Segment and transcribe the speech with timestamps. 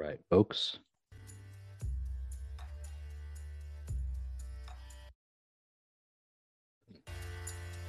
[0.00, 0.78] Right, folks.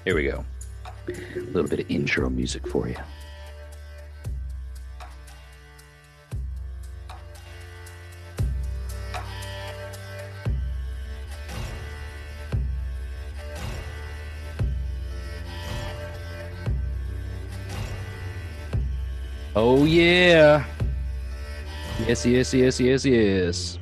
[0.03, 0.43] Here we go.
[1.07, 2.97] A little bit of intro music for you.
[19.55, 20.65] Oh yeah.
[22.07, 23.77] Yes, yes, yes, yes, yes.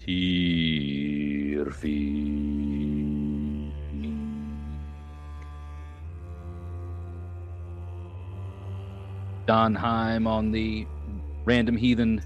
[0.00, 1.02] Tirfi.
[9.46, 10.86] Donheim on the
[11.44, 12.22] Random Heathen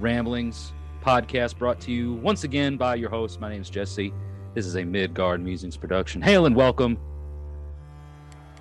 [0.00, 0.72] Ramblings
[1.04, 3.40] podcast brought to you once again by your host.
[3.40, 4.12] My name is Jesse.
[4.54, 6.20] This is a Midgard Musings production.
[6.20, 6.98] Hail and welcome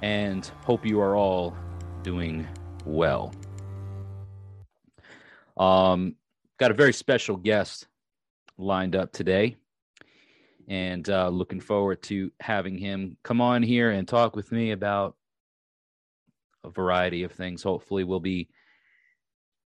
[0.03, 1.55] and hope you are all
[2.03, 2.45] doing
[2.85, 3.33] well.
[5.55, 6.17] Um,
[6.59, 7.87] got a very special guest
[8.57, 9.55] lined up today,
[10.67, 15.15] and uh, looking forward to having him come on here and talk with me about
[16.65, 17.63] a variety of things.
[17.63, 18.49] Hopefully, we'll be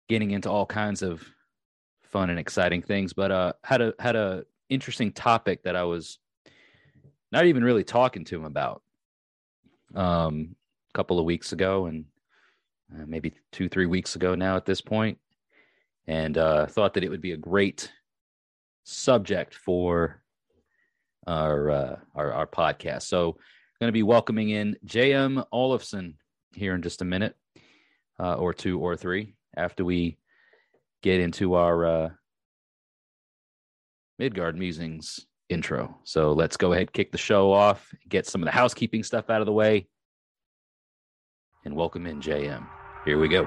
[0.08, 1.24] getting into all kinds of
[2.02, 3.12] fun and exciting things.
[3.12, 6.18] But uh, had a had a interesting topic that I was
[7.30, 8.82] not even really talking to him about
[9.94, 10.56] um,
[10.90, 12.04] a couple of weeks ago, and
[12.94, 15.18] uh, maybe two, three weeks ago now at this point,
[16.06, 17.90] and uh, thought that it would be a great
[18.84, 20.22] subject for
[21.26, 23.02] our uh, our, our podcast.
[23.02, 23.36] So,
[23.80, 25.42] going to be welcoming in J.M.
[25.52, 26.14] Olofsson
[26.54, 27.36] here in just a minute,
[28.18, 30.18] uh, or two or three, after we
[31.02, 32.08] get into our uh,
[34.18, 35.98] Midgard musings intro.
[36.04, 39.40] So let's go ahead, kick the show off, get some of the housekeeping stuff out
[39.40, 39.86] of the way,
[41.64, 42.66] and welcome in JM.
[43.04, 43.46] Here we go.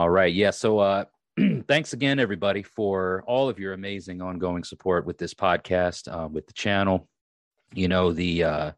[0.00, 0.32] All right.
[0.32, 0.50] Yeah.
[0.50, 1.04] So, uh,
[1.68, 6.46] thanks again, everybody, for all of your amazing ongoing support with this podcast, uh, with
[6.46, 7.08] the channel.
[7.74, 8.72] You know, the uh,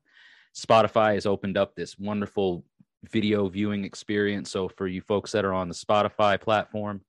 [0.55, 2.65] Spotify has opened up this wonderful
[3.11, 4.51] video viewing experience.
[4.51, 7.01] So, for you folks that are on the Spotify platform,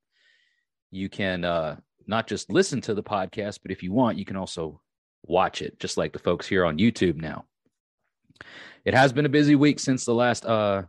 [0.92, 1.78] you can uh,
[2.08, 4.82] not just listen to the podcast, but if you want, you can also
[5.24, 7.46] watch it, just like the folks here on YouTube now.
[8.86, 10.84] It has been a busy week since the last uh,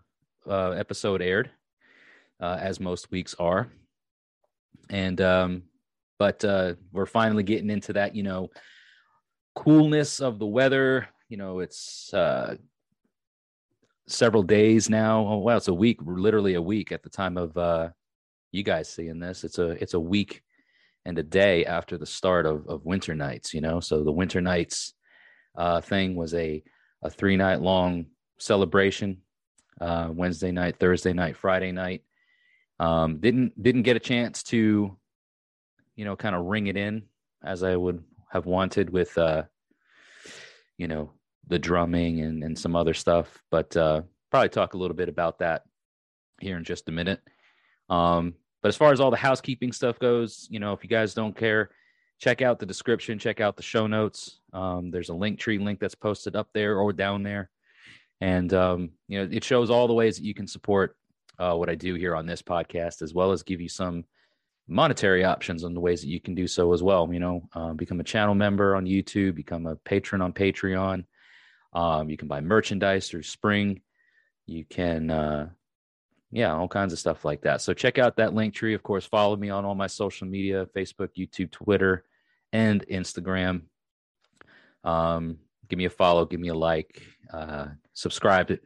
[0.48, 1.50] uh, episode aired,
[2.40, 3.68] uh, as most weeks are
[4.90, 5.62] and um,
[6.18, 8.50] but uh, we're finally getting into that, you know,
[9.54, 11.08] coolness of the weather.
[11.28, 12.56] You know, it's uh,
[14.06, 15.26] several days now.
[15.26, 17.88] Oh, well, it's a week, literally a week at the time of uh,
[18.52, 19.44] you guys seeing this.
[19.44, 20.42] It's a it's a week
[21.04, 23.54] and a day after the start of of winter nights.
[23.54, 24.94] You know, so the winter nights
[25.56, 26.62] uh, thing was a
[27.02, 28.06] a three night long
[28.38, 29.18] celebration.
[29.80, 32.02] Uh, Wednesday night, Thursday night, Friday night.
[32.80, 34.96] Um, didn't didn't get a chance to,
[35.96, 37.04] you know, kind of ring it in
[37.44, 39.44] as I would have wanted with, uh,
[40.76, 41.12] you know,
[41.46, 43.42] the drumming and and some other stuff.
[43.50, 45.62] But uh, probably talk a little bit about that
[46.40, 47.20] here in just a minute.
[47.88, 51.14] Um, but as far as all the housekeeping stuff goes, you know, if you guys
[51.14, 51.70] don't care,
[52.18, 54.40] check out the description, check out the show notes.
[54.52, 57.50] Um, there's a link tree link that's posted up there or down there.
[58.20, 60.96] And, um, you know, it shows all the ways that you can support
[61.38, 64.04] uh, what I do here on this podcast, as well as give you some
[64.66, 67.12] monetary options on the ways that you can do so as well.
[67.12, 71.04] You know, uh, become a channel member on YouTube, become a patron on Patreon.
[71.72, 73.80] Um, you can buy merchandise through Spring.
[74.46, 75.48] You can, uh,
[76.30, 77.60] yeah, all kinds of stuff like that.
[77.60, 78.74] So check out that link tree.
[78.74, 82.04] Of course, follow me on all my social media Facebook, YouTube, Twitter,
[82.52, 83.62] and Instagram.
[84.84, 85.38] Um,
[85.68, 87.02] give me a follow, give me a like,
[87.32, 88.58] uh, subscribe to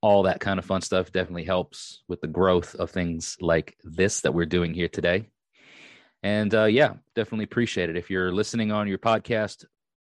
[0.00, 4.20] all that kind of fun stuff definitely helps with the growth of things like this
[4.20, 5.28] that we're doing here today.
[6.22, 7.96] And uh, yeah, definitely appreciate it.
[7.96, 9.64] If you're listening on your podcast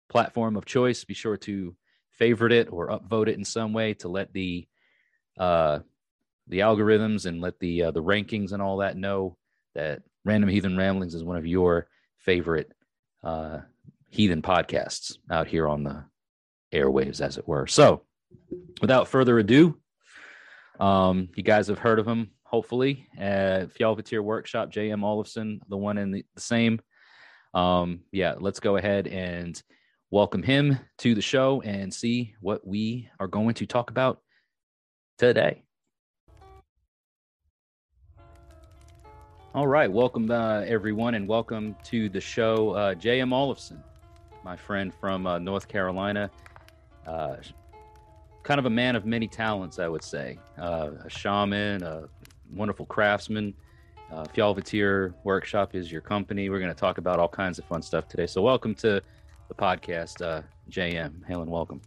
[0.08, 1.74] platform of choice, be sure to
[2.12, 4.66] favorite it or upvote it in some way to let the
[5.38, 5.80] uh,
[6.46, 9.36] the algorithms and let the uh, the rankings and all that know
[9.74, 11.88] that Random Heathen Ramblings is one of your
[12.18, 12.72] favorite
[13.22, 13.58] uh,
[14.08, 16.04] heathen podcasts out here on the
[16.72, 17.66] airwaves, as it were.
[17.66, 18.02] So,
[18.80, 19.76] without further ado,
[20.80, 23.06] um, you guys have heard of him, hopefully.
[23.18, 25.00] Uh, Fjallvatir Workshop, J.M.
[25.00, 26.80] Olofsson, the one in the, same.
[27.52, 29.60] Um, yeah, let's go ahead and
[30.10, 34.20] welcome him to the show and see what we are going to talk about
[35.18, 35.62] today.
[39.54, 43.30] All right, welcome uh, everyone, and welcome to the show, uh, J.M.
[43.30, 43.80] Olofsson,
[44.44, 46.28] my friend from uh, North Carolina.
[48.44, 50.38] Kind of a man of many talents, I would say.
[50.58, 52.08] Uh, a shaman, a
[52.52, 53.54] wonderful craftsman.
[54.12, 54.26] Uh,
[55.24, 56.50] Workshop is your company.
[56.50, 58.26] We're going to talk about all kinds of fun stuff today.
[58.26, 59.00] So, welcome to
[59.48, 61.24] the podcast, uh, JM.
[61.26, 61.80] Hail and, welcome.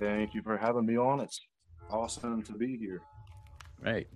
[0.00, 1.20] Thank you for having me on.
[1.20, 1.40] It's
[1.90, 3.00] awesome to be here.
[3.80, 4.08] Right.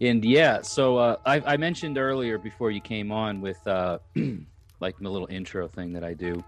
[0.00, 4.00] And yeah, so uh, I, I, mentioned earlier before you came on with uh,
[4.80, 6.42] like my little intro thing that I do.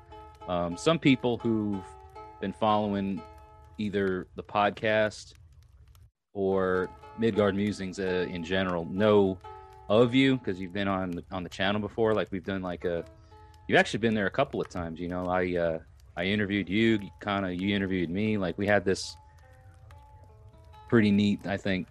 [0.49, 1.85] Um, some people who've
[2.41, 3.23] been following
[3.79, 5.35] either the podcast
[6.33, 6.89] or
[7.19, 9.39] Midgard Musings uh, in general know
[9.89, 12.15] of you because you've been on the, on the channel before.
[12.15, 13.05] Like we've done like a,
[13.69, 14.99] you've actually been there a couple of times.
[15.01, 15.79] You know, I uh,
[16.17, 18.39] I interviewed you, kind of you interviewed me.
[18.39, 19.17] Like we had this
[20.89, 21.89] pretty neat, I think,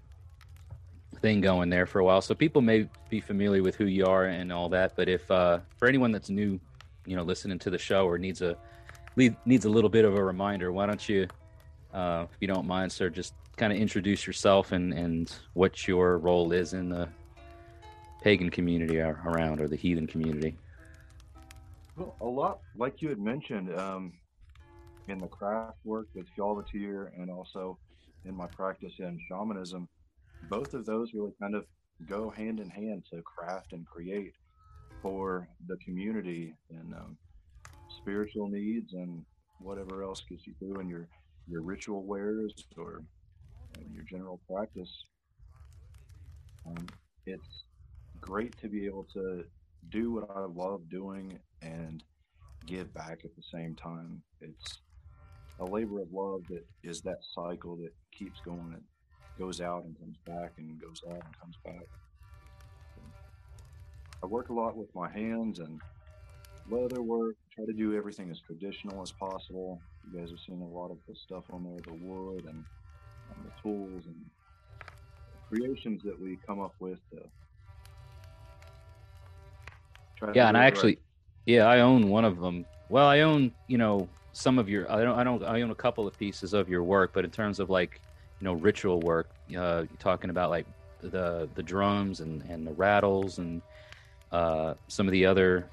[1.21, 2.21] thing going there for a while.
[2.21, 4.95] So people may be familiar with who you are and all that.
[4.95, 6.59] But if uh, for anyone that's new,
[7.06, 8.57] you know, listening to the show or needs a
[9.45, 11.27] needs a little bit of a reminder, why don't you,
[11.94, 16.18] uh, if you don't mind, sir, just kind of introduce yourself and and what your
[16.18, 17.07] role is in the
[18.22, 20.56] pagan community around or the heathen community.
[21.95, 24.13] Well, a lot like you had mentioned um,
[25.07, 27.78] in the craft work with Fjallvatir and also
[28.25, 29.88] in my practice in shamanism
[30.50, 31.66] both of those really kind of
[32.07, 34.34] go hand in hand to craft and create
[35.01, 37.18] for the community and um,
[38.01, 39.24] spiritual needs and
[39.60, 41.07] whatever else gets you through in your
[41.48, 43.01] your ritual wares or
[43.92, 45.06] your general practice.
[46.66, 46.86] Um,
[47.25, 47.63] it's
[48.22, 49.44] great to be able to
[49.90, 52.04] do what I love doing and
[52.66, 54.22] give back at the same time.
[54.42, 54.80] It's
[55.60, 59.98] a labor of love that is that cycle that keeps going It goes out and
[60.00, 61.86] comes back and goes out and comes back.
[64.24, 65.81] I work a lot with my hands and
[66.69, 69.81] leather work, try to do everything as traditional as possible.
[70.11, 72.63] You guys have seen a lot of the stuff on there, the wood and,
[73.35, 74.15] and the tools and
[75.50, 77.00] creations that we come up with.
[80.33, 81.01] yeah, and I actually, right.
[81.45, 82.65] yeah, I own one of them.
[82.89, 84.91] Well, I own, you know, some of your.
[84.91, 85.17] I don't.
[85.17, 85.44] I don't.
[85.44, 88.01] I own a couple of pieces of your work, but in terms of like
[88.39, 89.29] you know ritual work.
[89.57, 90.65] Uh, talking about like
[91.01, 93.61] the the drums and and the rattles and
[94.31, 95.69] uh, some of the other.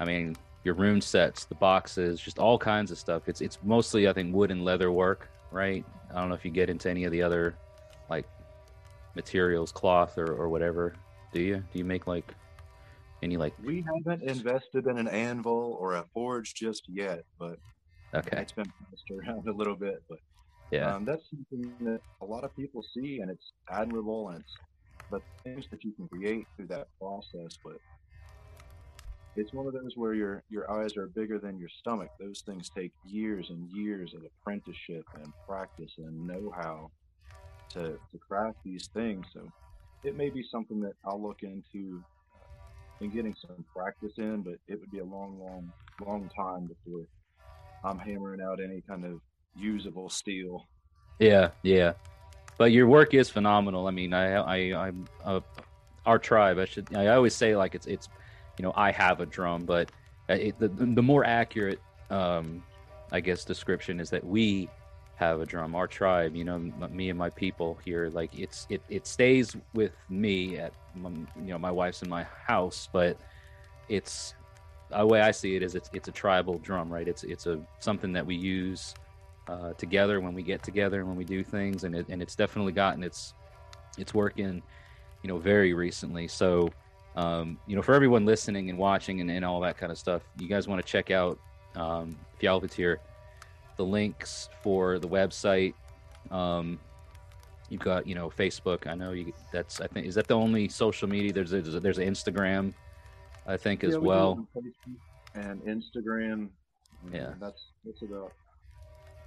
[0.00, 3.28] I mean, your rune sets, the boxes, just all kinds of stuff.
[3.28, 5.84] It's it's mostly I think wood and leather work, right?
[6.10, 7.54] I don't know if you get into any of the other
[8.10, 8.26] like
[9.14, 10.94] materials, cloth or or whatever.
[11.32, 11.56] Do you?
[11.72, 12.34] Do you make like
[13.22, 13.54] any like?
[13.62, 17.58] We haven't invested in an anvil or a forge just yet, but
[18.14, 20.18] okay, it's been passed around a little bit, but
[20.70, 20.94] yeah.
[20.94, 24.56] Um, that's something that a lot of people see and it's admirable and it's
[25.10, 27.58] the things that you can create through that process.
[27.62, 27.76] But
[29.36, 32.10] it's one of those where your your eyes are bigger than your stomach.
[32.20, 36.90] Those things take years and years of apprenticeship and practice and know-how
[37.70, 39.26] to to craft these things.
[39.32, 39.48] So
[40.04, 42.02] it may be something that I'll look into
[43.00, 45.72] and uh, getting some practice in, but it would be a long, long,
[46.06, 47.06] long time before
[47.84, 49.20] I'm hammering out any kind of
[49.56, 50.66] usable steel.
[51.18, 51.94] Yeah, yeah.
[52.56, 53.86] But your work is phenomenal.
[53.88, 55.40] I mean, I, I, I'm uh,
[56.06, 56.58] our tribe.
[56.58, 56.94] I should.
[56.94, 58.08] I always say like it's, it's,
[58.58, 59.90] you know, I have a drum, but
[60.28, 61.80] uh, it, the the more accurate,
[62.10, 62.62] um,
[63.12, 64.68] I guess, description is that we
[65.16, 65.74] have a drum.
[65.74, 69.92] Our tribe, you know, me and my people here, like it's it it stays with
[70.08, 73.16] me at, you know, my wife's in my house, but
[73.88, 74.34] it's
[74.90, 77.06] the way I see it is it's it's a tribal drum, right?
[77.06, 78.94] It's it's a something that we use
[79.48, 82.34] uh, together when we get together and when we do things, and it, and it's
[82.34, 83.34] definitely gotten its
[83.98, 84.62] its working,
[85.22, 86.28] you know, very recently.
[86.28, 86.70] So,
[87.16, 90.22] um, you know, for everyone listening and watching and, and all that kind of stuff,
[90.38, 91.38] you guys want to check out
[91.76, 95.74] um, the links for the website.
[96.30, 96.78] Um,
[97.68, 98.86] you've got you know Facebook.
[98.86, 99.32] I know you.
[99.52, 101.32] That's I think is that the only social media.
[101.32, 102.72] There's a, there's an Instagram
[103.46, 104.46] I think Yeah, as we well.
[105.34, 106.32] and Instagram.
[107.04, 107.34] and Yeah.
[107.40, 108.32] that's that's about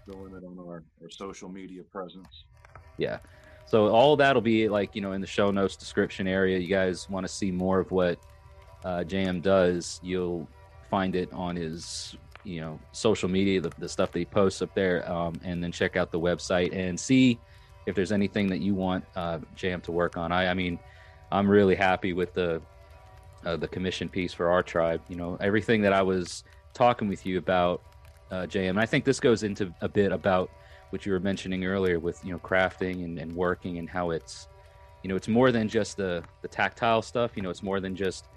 [0.07, 2.45] the limit on our, our social media presence.
[2.97, 3.19] Yeah.
[3.67, 6.57] So all that'll be like, you know, in the show notes description area.
[6.57, 8.17] You guys want to see more of what
[8.83, 10.47] uh, JM does, you'll
[10.89, 14.73] find it on his, you know, social media, the, the stuff that he posts up
[14.73, 15.09] there.
[15.11, 17.39] Um, and then check out the website and see
[17.85, 20.31] if there's anything that you want uh, JM to work on.
[20.31, 20.79] I, I mean,
[21.31, 22.61] I'm really happy with the
[23.45, 25.01] uh, the commission piece for our tribe.
[25.09, 26.43] You know, everything that I was
[26.73, 27.81] talking with you about,
[28.31, 28.71] uh, JM.
[28.71, 30.49] And I think this goes into a bit about
[30.89, 34.47] what you were mentioning earlier with you know crafting and, and working and how it's
[35.03, 37.31] you know it's more than just the the tactile stuff.
[37.35, 38.27] You know it's more than just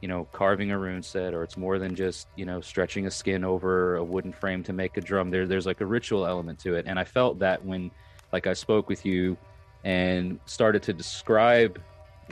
[0.00, 3.10] you know carving a rune set or it's more than just you know stretching a
[3.10, 5.30] skin over a wooden frame to make a drum.
[5.30, 6.86] There there's like a ritual element to it.
[6.86, 7.90] And i felt that when
[8.32, 9.36] like i spoke with you
[9.84, 11.80] and started to describe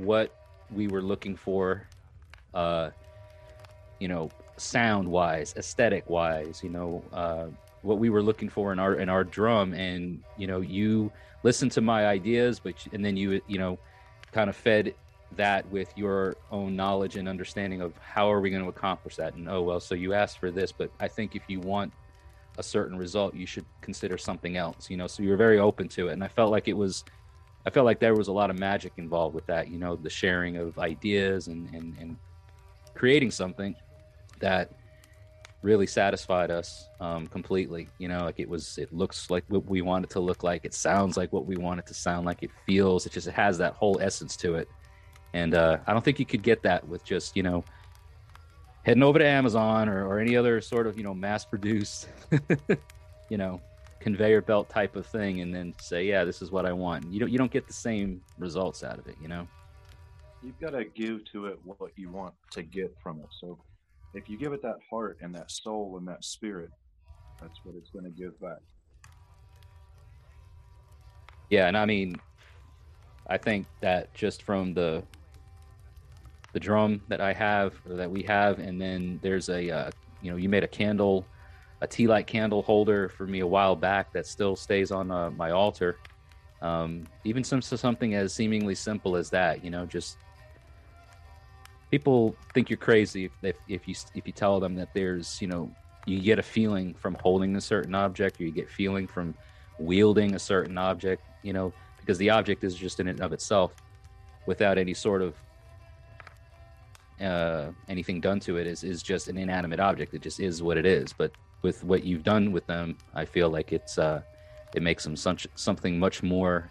[0.00, 0.34] what
[0.70, 1.86] we were looking for
[2.54, 2.90] uh
[3.98, 7.46] you know sound wise aesthetic wise you know uh
[7.82, 9.72] what we were looking for in our in our drum.
[9.74, 13.78] And you know you listened to my ideas but and then you you know
[14.32, 14.94] kind of fed
[15.36, 19.34] that with your own knowledge and understanding of how are we going to accomplish that?
[19.34, 21.92] And oh well so you asked for this but i think if you want
[22.56, 25.06] a certain result you should consider something else you know?
[25.06, 26.12] So you were very open to it.
[26.12, 27.04] And i felt like it was
[27.66, 30.10] i felt like there was a lot of magic involved with that you know the
[30.10, 32.16] sharing of ideas and and, and
[32.94, 33.76] creating something
[34.40, 34.72] that
[35.62, 37.88] really satisfied us um, completely.
[37.98, 40.64] You know, like it was, it looks like what we want it to look like.
[40.64, 42.42] It sounds like what we want it to sound like.
[42.42, 44.68] It feels, it just it has that whole essence to it.
[45.34, 47.64] And uh, I don't think you could get that with just, you know,
[48.82, 52.08] heading over to Amazon or, or any other sort of, you know, mass produced,
[53.28, 53.60] you know,
[54.00, 57.04] conveyor belt type of thing and then say, yeah, this is what I want.
[57.12, 59.46] You don't, you don't get the same results out of it, you know?
[60.42, 63.26] You've got to give to it what you want to get from it.
[63.40, 63.58] So
[64.14, 66.70] if you give it that heart and that soul and that spirit,
[67.40, 68.58] that's what it's going to give back.
[71.50, 72.16] Yeah, and I mean,
[73.28, 75.02] I think that just from the
[76.54, 79.90] the drum that I have or that we have, and then there's a uh,
[80.22, 81.26] you know you made a candle,
[81.80, 85.30] a tea light candle holder for me a while back that still stays on uh,
[85.30, 85.98] my altar.
[86.60, 90.18] Um, even some something as seemingly simple as that, you know, just
[91.90, 95.48] people think you're crazy if, if if you if you tell them that there's you
[95.48, 95.70] know
[96.06, 99.34] you get a feeling from holding a certain object or you get feeling from
[99.78, 103.74] wielding a certain object you know because the object is just in and of itself
[104.46, 105.34] without any sort of
[107.20, 110.14] uh, anything done to it is is just an inanimate object.
[110.14, 111.12] It just is what it is.
[111.12, 114.20] But with what you've done with them i feel like it's uh
[114.74, 116.70] it makes them such something much more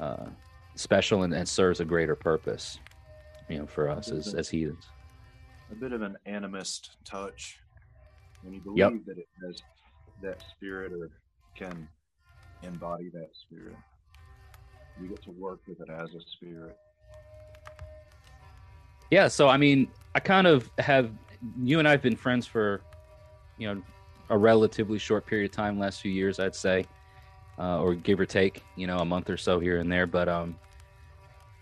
[0.00, 0.26] uh
[0.74, 2.78] special and, and serves a greater purpose
[3.48, 4.86] you know for us as as heathens
[5.70, 7.60] A bit of an animist touch
[8.42, 8.92] when you believe Yep.
[9.06, 9.62] that it has
[10.22, 11.10] that spirit or
[11.56, 11.88] can
[12.62, 13.76] embody that spirit.
[15.00, 16.76] You get to work with it as a spirit.
[19.10, 21.10] Yeah, so I mean, I kind of have
[21.62, 22.80] you and I've been friends for
[23.58, 23.82] you know
[24.30, 26.86] a relatively short period of time, last few years, I'd say,
[27.58, 30.06] uh, or give or take, you know, a month or so here and there.
[30.06, 30.56] But um,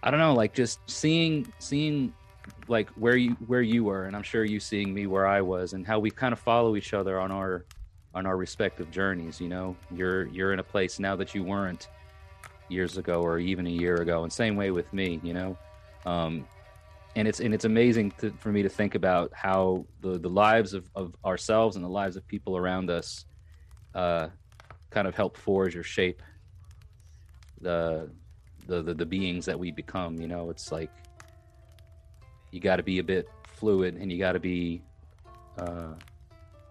[0.02, 2.12] I don't know, like just seeing seeing
[2.68, 5.72] like where you where you were, and I'm sure you seeing me where I was,
[5.72, 7.64] and how we kind of follow each other on our
[8.14, 9.40] on our respective journeys.
[9.40, 11.88] You know, you're you're in a place now that you weren't
[12.68, 15.20] years ago or even a year ago, and same way with me.
[15.22, 15.58] You know.
[16.04, 16.46] Um,
[17.14, 20.72] and it's and it's amazing to, for me to think about how the the lives
[20.72, 23.26] of, of ourselves and the lives of people around us
[23.94, 24.28] uh,
[24.90, 26.22] kind of help forge or shape
[27.60, 28.10] the,
[28.66, 30.90] the the the beings that we become you know it's like
[32.52, 34.82] you got to be a bit fluid and you got to be
[35.58, 35.94] uh,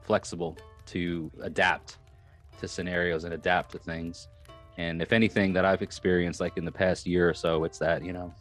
[0.02, 1.98] flexible to adapt
[2.60, 4.28] to scenarios and adapt to things.
[4.78, 8.04] And if anything that i've experienced like in the past year or so it's that
[8.04, 8.34] you know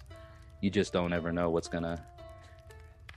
[0.60, 2.02] you just don't ever know what's gonna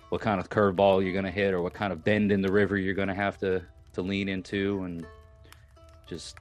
[0.10, 2.75] what kind of curveball you're gonna hit or what kind of bend in the river
[2.75, 3.62] you're gonna have to
[3.94, 5.06] to lean into and
[6.08, 6.38] just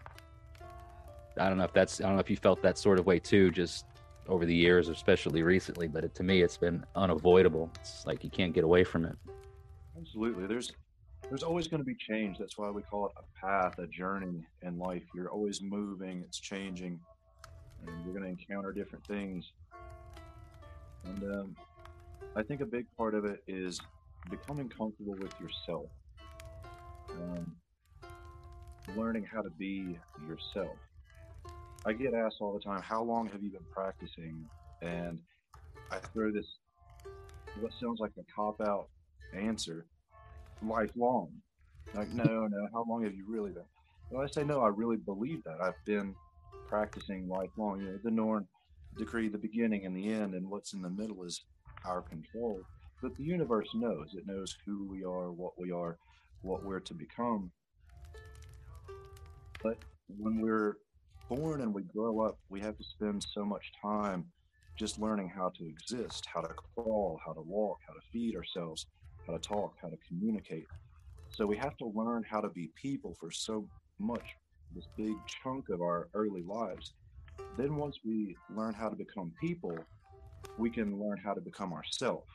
[1.39, 3.19] I don't know if that's I don't know if you felt that sort of way
[3.19, 3.87] too just
[4.29, 8.31] over the years especially recently but it, to me it's been unavoidable it's like you
[8.31, 9.17] can't get away from it
[10.03, 10.47] Absolutely.
[10.47, 10.73] There's
[11.29, 12.37] there's always going to be change.
[12.39, 15.03] That's why we call it a path, a journey in life.
[15.15, 17.01] You're always moving, it's changing,
[17.87, 19.53] and you're going to encounter different things.
[21.05, 21.57] And um,
[22.37, 23.81] I think a big part of it is
[24.31, 25.87] becoming comfortable with yourself,
[27.11, 27.55] um,
[28.97, 29.99] learning how to be
[30.29, 30.77] yourself.
[31.85, 34.49] I get asked all the time, "How long have you been practicing?"
[34.83, 35.21] And
[35.91, 36.47] I throw this
[37.61, 38.89] what sounds like a cop out
[39.35, 39.87] answer
[40.63, 41.31] lifelong.
[41.95, 43.65] Like, no, no, how long have you really been?
[44.11, 45.61] Well, I say, no, I really believe that.
[45.61, 46.15] I've been
[46.69, 47.81] practicing lifelong.
[47.81, 48.47] You know, the Norn
[48.99, 51.45] decree, the beginning and the end, and what's in the middle is
[51.85, 52.61] our control.
[53.03, 54.15] But the universe knows.
[54.15, 55.99] It knows who we are, what we are,
[56.43, 57.51] what we're to become.
[59.63, 59.79] But
[60.19, 60.77] when we're
[61.29, 64.27] born and we grow up, we have to spend so much time
[64.77, 68.87] just learning how to exist, how to crawl, how to walk, how to feed ourselves,
[69.27, 70.67] how to talk, how to communicate.
[71.31, 73.67] So we have to learn how to be people for so
[73.99, 74.25] much,
[74.75, 76.95] this big chunk of our early lives.
[77.57, 79.77] Then once we learn how to become people,
[80.59, 82.27] we can learn how to become ourselves.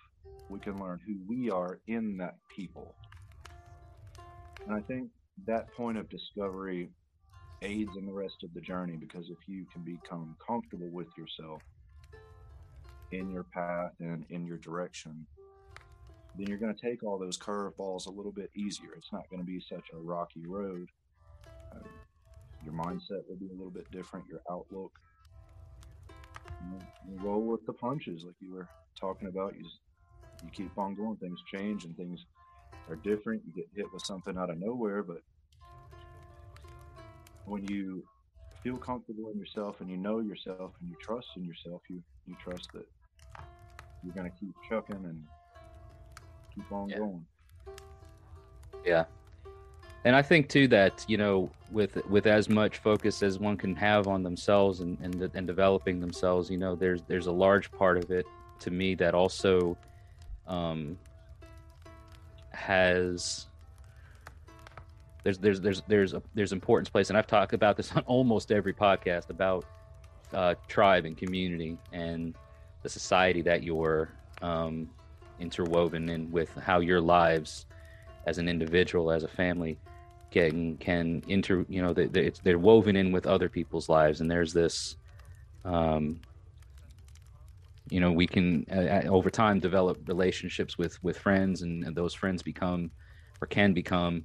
[0.49, 2.95] We can learn who we are in that people.
[4.65, 5.09] And I think
[5.45, 6.89] that point of discovery
[7.61, 11.61] aids in the rest of the journey because if you can become comfortable with yourself
[13.11, 15.25] in your path and in your direction,
[16.37, 18.89] then you're going to take all those curveballs a little bit easier.
[18.95, 20.87] It's not going to be such a rocky road.
[21.73, 21.87] Uh,
[22.63, 24.91] your mindset will be a little bit different, your outlook.
[26.47, 26.79] You,
[27.21, 28.67] roll with the punches, like you were
[28.99, 29.55] talking about.
[29.57, 29.65] You,
[30.43, 32.25] you keep on going, things change and things
[32.89, 33.41] are different.
[33.45, 35.21] You get hit with something out of nowhere, but
[37.47, 38.03] when you
[38.61, 42.35] feel comfortable in yourself and you know yourself and you trust in yourself, you you
[42.43, 42.85] trust that
[44.03, 45.23] you're gonna keep chucking and
[46.53, 46.97] keep on Yeah.
[46.97, 47.25] going.
[48.85, 49.05] Yeah.
[50.03, 53.75] And I think too that, you know, with with as much focus as one can
[53.75, 57.97] have on themselves and and, and developing themselves, you know, there's there's a large part
[57.97, 58.25] of it
[58.59, 59.77] to me that also
[60.47, 60.97] um
[62.51, 63.47] has
[65.27, 68.49] there's there's there's there's a, there's importance placed and I've talked about this on almost
[68.51, 69.65] every podcast about
[70.33, 72.33] uh, tribe and community and
[72.83, 74.09] the society that you're
[74.41, 74.89] um,
[75.39, 77.65] interwoven in with how your lives
[78.25, 79.77] as an individual as a family
[80.31, 84.21] can can inter you know they, they, they're woven in with other people's lives.
[84.21, 84.95] And there's this
[85.65, 86.21] um
[87.89, 92.13] you know we can uh, over time develop relationships with with friends and, and those
[92.13, 92.91] friends become
[93.41, 94.23] or can become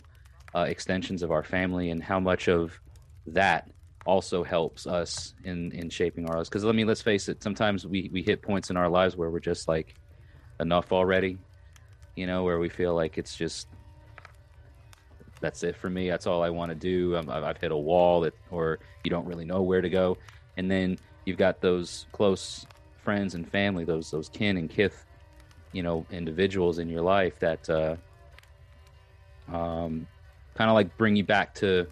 [0.54, 2.78] uh, extensions of our family and how much of
[3.26, 3.70] that
[4.04, 6.48] also helps us in in shaping our lives.
[6.48, 9.30] Because i mean let's face it sometimes we we hit points in our lives where
[9.30, 9.94] we're just like
[10.58, 11.38] enough already
[12.16, 13.68] you know where we feel like it's just
[15.40, 18.22] that's it for me that's all i want to do I'm, i've hit a wall
[18.22, 20.18] that or you don't really know where to go.
[20.56, 22.66] And then you've got those close
[23.02, 25.04] friends and family those those kin and kith
[25.72, 27.96] you know individuals in your life that uh
[29.52, 30.06] um
[30.54, 31.86] kind of like bring you back to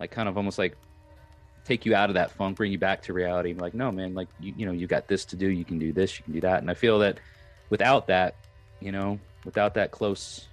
[0.00, 0.76] like kind of almost like
[1.64, 4.28] take you out of that funk bring you back to reality like no man like
[4.40, 6.40] you, you know you got this to do you can do this you can do
[6.40, 6.60] that.
[6.60, 7.18] And i feel that
[7.70, 8.34] without that
[8.80, 10.46] you know without that close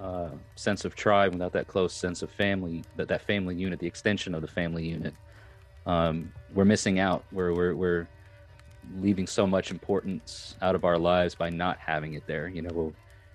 [0.00, 3.86] uh, sense of tribe without that close sense of family that that family unit the
[3.86, 5.14] extension of the family unit
[5.86, 7.24] um, we're missing out.
[7.32, 8.08] We're, we're we're
[9.00, 12.48] leaving so much importance out of our lives by not having it there.
[12.48, 12.92] You know we'll,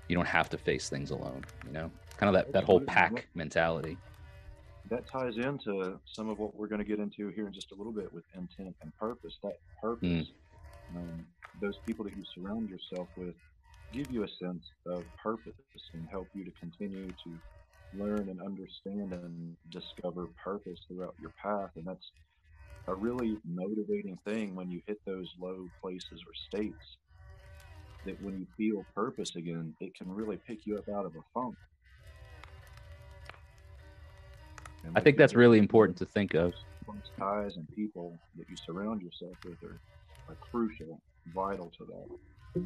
[0.08, 3.28] you don't have to face things alone you know kind of that, that whole pack
[3.36, 3.98] mentality
[4.90, 7.76] That ties into some of what we're going to get into here in just a
[7.76, 9.38] little bit with intent and purpose.
[9.44, 10.28] That purpose,
[10.96, 11.26] um,
[11.62, 13.36] those people that you surround yourself with,
[13.94, 15.54] give you a sense of purpose
[15.94, 17.40] and help you to continue to
[17.94, 21.70] learn and understand and discover purpose throughout your path.
[21.76, 22.12] And that's
[22.88, 26.98] a really motivating thing when you hit those low places or states.
[28.06, 31.24] That when you feel purpose again, it can really pick you up out of a
[31.34, 31.56] funk.
[34.96, 36.54] I think that's really important to think of
[37.18, 39.80] ties and people that you surround yourself with are,
[40.30, 41.00] are crucial,
[41.34, 42.64] vital to that.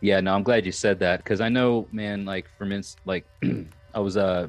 [0.00, 2.24] Yeah, no, I'm glad you said that because I know, man.
[2.24, 3.26] Like from ins- like,
[3.94, 4.48] I was uh,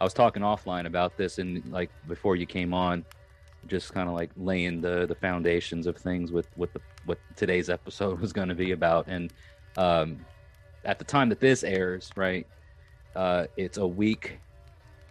[0.00, 3.04] I was talking offline about this and like before you came on,
[3.66, 7.68] just kind of like laying the the foundations of things with what the what today's
[7.78, 9.08] episode was going to be about.
[9.08, 9.32] And
[9.76, 10.24] um,
[10.84, 12.46] at the time that this airs, right,
[13.16, 14.38] uh, it's a week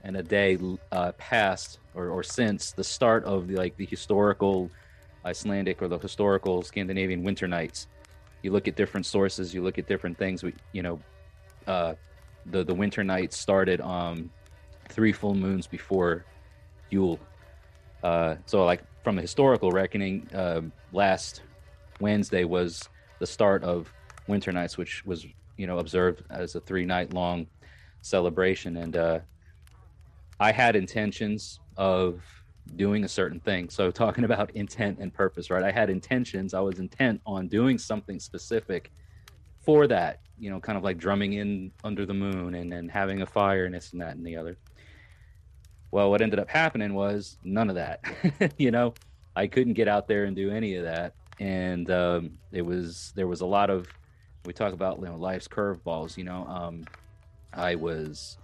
[0.08, 0.58] and a day
[0.94, 4.72] uh, past or or since the start of the like the historical
[5.26, 7.88] Icelandic or the historical Scandinavian winter nights.
[8.42, 10.44] You look at different sources you look at different things.
[10.44, 11.00] We you know
[11.68, 11.94] uh
[12.46, 14.32] the the winter nights started um
[14.88, 16.24] three full moons before
[16.90, 17.20] yule.
[18.02, 21.42] Uh so like from a historical reckoning um last
[22.00, 22.88] wednesday was
[23.20, 23.92] the start of
[24.28, 25.26] winter nights which was
[25.58, 27.48] you know observed as a three night long
[28.02, 28.78] celebration.
[28.78, 29.20] And uh
[30.40, 32.22] i had intentions of
[32.76, 33.70] doing a certain thing.
[33.70, 35.64] So talking about intent and purpose, right?
[35.64, 36.54] I had intentions.
[36.54, 38.92] I was intent on doing something specific
[39.60, 43.22] for that, you know, kind of like drumming in under the moon and, and having
[43.22, 44.58] a fire and this and that and the other.
[45.92, 48.02] Well, what ended up happening was none of that.
[48.58, 48.94] you know,
[49.36, 51.14] I couldn't get out there and do any of that.
[51.40, 53.88] And um, it was, there was a lot of,
[54.46, 56.86] we talk about, you know, life's curveballs, you know, um,
[57.54, 58.38] I was,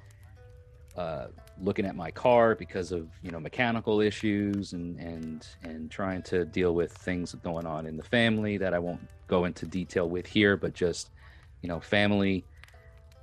[0.96, 1.28] uh,
[1.62, 6.46] looking at my car because of you know mechanical issues and and and trying to
[6.46, 10.26] deal with things going on in the family that I won't go into detail with
[10.26, 11.10] here, but just
[11.62, 12.46] you know family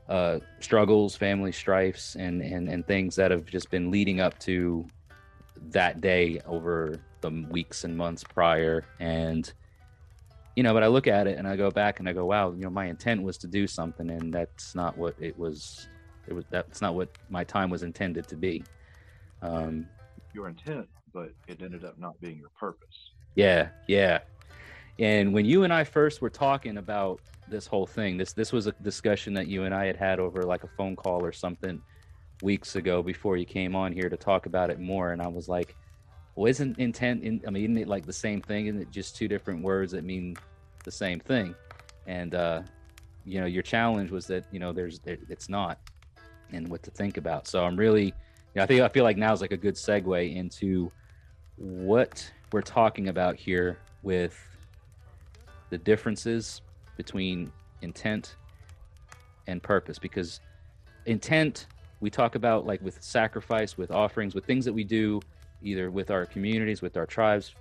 [0.09, 4.85] uh, struggles, family strifes, and and and things that have just been leading up to
[5.71, 9.53] that day over the weeks and months prior, and
[10.57, 12.51] you know, but I look at it and I go back and I go, wow,
[12.51, 15.87] you know, my intent was to do something, and that's not what it was
[16.31, 18.65] it was that's not what my time was intended to be.
[19.43, 19.87] Um,
[20.33, 23.13] your intent, but it ended up not being your purpose.
[23.35, 24.21] Yeah, yeah.
[24.99, 28.67] And when you and I first were talking about this whole thing, this this was
[28.67, 31.81] a discussion that you and I had had over like a phone call or something
[32.43, 35.13] weeks ago before you came on here to talk about it more.
[35.13, 35.77] And I was like,
[36.35, 38.67] well, isn't intent in, I mean, isn't it like the same thing?
[38.67, 40.37] Isn't it just two different words that mean
[40.85, 41.55] the same thing?
[42.07, 42.63] And, uh,
[43.25, 45.79] you know, your challenge was that, you know, there's, it's not
[46.53, 47.47] and what to think about.
[47.47, 48.13] So I'm really, you
[48.57, 50.91] know, I think I feel like now is like a good segue into
[51.57, 54.37] what we're talking about here with
[55.69, 56.63] the differences
[56.97, 58.37] between intent
[59.47, 60.41] and purpose because
[61.07, 61.67] intent
[62.01, 65.21] we talk about like with sacrifice with offerings with things that we do
[65.63, 67.55] either with our communities with our tribes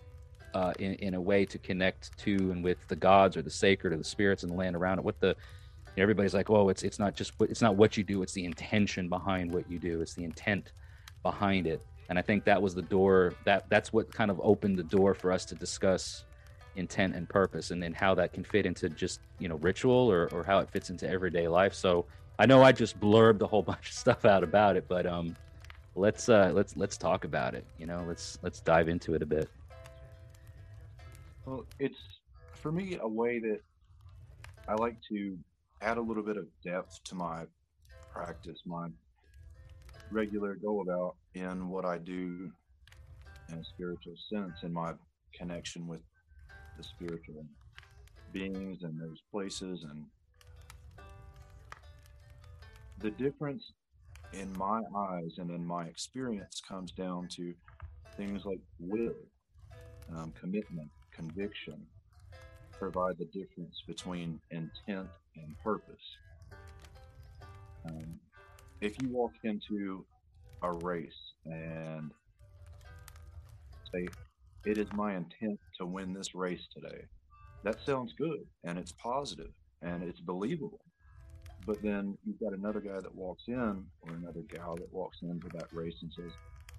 [0.53, 3.93] uh, in, in a way to connect to and with the gods or the sacred
[3.93, 5.35] or the spirits in the land around it what the
[5.97, 9.09] everybody's like, "Oh, it's it's not just it's not what you do; it's the intention
[9.09, 10.01] behind what you do.
[10.01, 10.71] It's the intent
[11.23, 14.77] behind it." And I think that was the door that that's what kind of opened
[14.77, 16.23] the door for us to discuss
[16.75, 20.27] intent and purpose, and then how that can fit into just you know ritual or
[20.33, 21.73] or how it fits into everyday life.
[21.73, 22.05] So
[22.39, 25.35] I know I just blurbed a whole bunch of stuff out about it, but um,
[25.95, 27.65] let's uh let's let's talk about it.
[27.77, 29.49] You know, let's let's dive into it a bit.
[31.45, 31.99] Well, it's
[32.53, 33.59] for me a way that
[34.67, 35.37] I like to
[35.81, 37.45] add a little bit of depth to my
[38.11, 38.87] practice, my
[40.11, 42.51] regular go about in what I do
[43.49, 44.93] in a spiritual sense, in my
[45.33, 46.01] connection with
[46.77, 47.45] the spiritual
[48.33, 49.85] beings and those places.
[49.89, 50.05] And
[52.99, 53.63] the difference
[54.33, 57.53] in my eyes and in my experience comes down to
[58.17, 59.15] things like will,
[60.15, 61.81] um, commitment, conviction,
[62.71, 65.07] provide the difference between intent
[65.43, 66.17] and purpose.
[67.85, 68.19] Um,
[68.81, 70.05] if you walk into
[70.61, 72.11] a race and
[73.93, 74.07] say,
[74.65, 77.03] It is my intent to win this race today,
[77.63, 80.81] that sounds good and it's positive and it's believable.
[81.65, 85.49] But then you've got another guy that walks in or another gal that walks into
[85.53, 86.31] that race and says,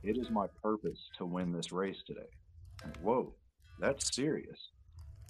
[0.02, 2.28] It is my purpose to win this race today.
[2.82, 3.34] And, whoa,
[3.78, 4.58] that's serious.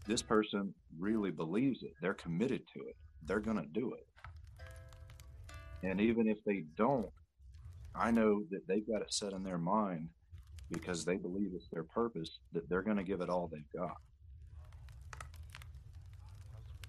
[0.07, 1.95] This person really believes it.
[2.01, 4.07] They're committed to it they're going to do it.
[5.83, 7.11] And even if they don't,
[7.95, 10.09] I know that they've got it set in their mind
[10.71, 13.97] because they believe it's their purpose that they're going to give it all they've got.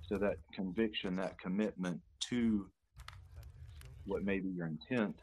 [0.07, 2.67] So that conviction, that commitment to
[4.05, 5.15] what may be your intent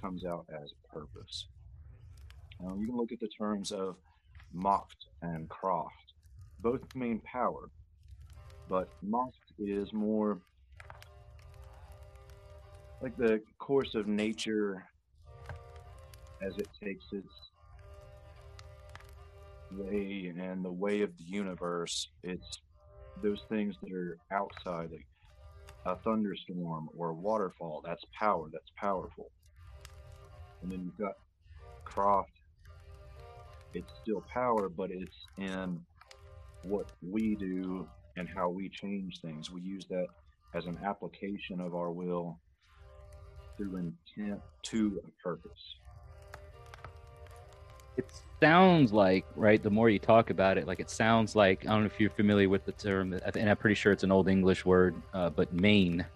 [0.00, 1.46] comes out as purpose.
[2.60, 3.96] Now, you can look at the terms of
[4.52, 6.14] Macht and Kraft.
[6.60, 7.70] Both mean power,
[8.68, 10.38] but Macht is more
[13.02, 14.84] like the course of nature
[16.42, 17.34] as it takes its
[19.72, 22.08] way and the way of the universe.
[22.22, 22.60] It's
[23.22, 25.06] those things that are outside, like
[25.86, 27.82] a thunderstorm or a waterfall.
[27.84, 28.48] That's power.
[28.52, 29.30] That's powerful.
[30.62, 31.14] And then you've got
[31.84, 32.28] Kraft.
[33.72, 35.80] It's still power, but it's in
[36.64, 39.50] what we do and how we change things.
[39.50, 40.06] We use that
[40.54, 42.38] as an application of our will
[43.56, 45.76] through intent to a purpose.
[47.96, 51.70] It sounds like, right, the more you talk about it, like it sounds like, I
[51.70, 54.28] don't know if you're familiar with the term, and I'm pretty sure it's an Old
[54.28, 56.06] English word, uh, but main.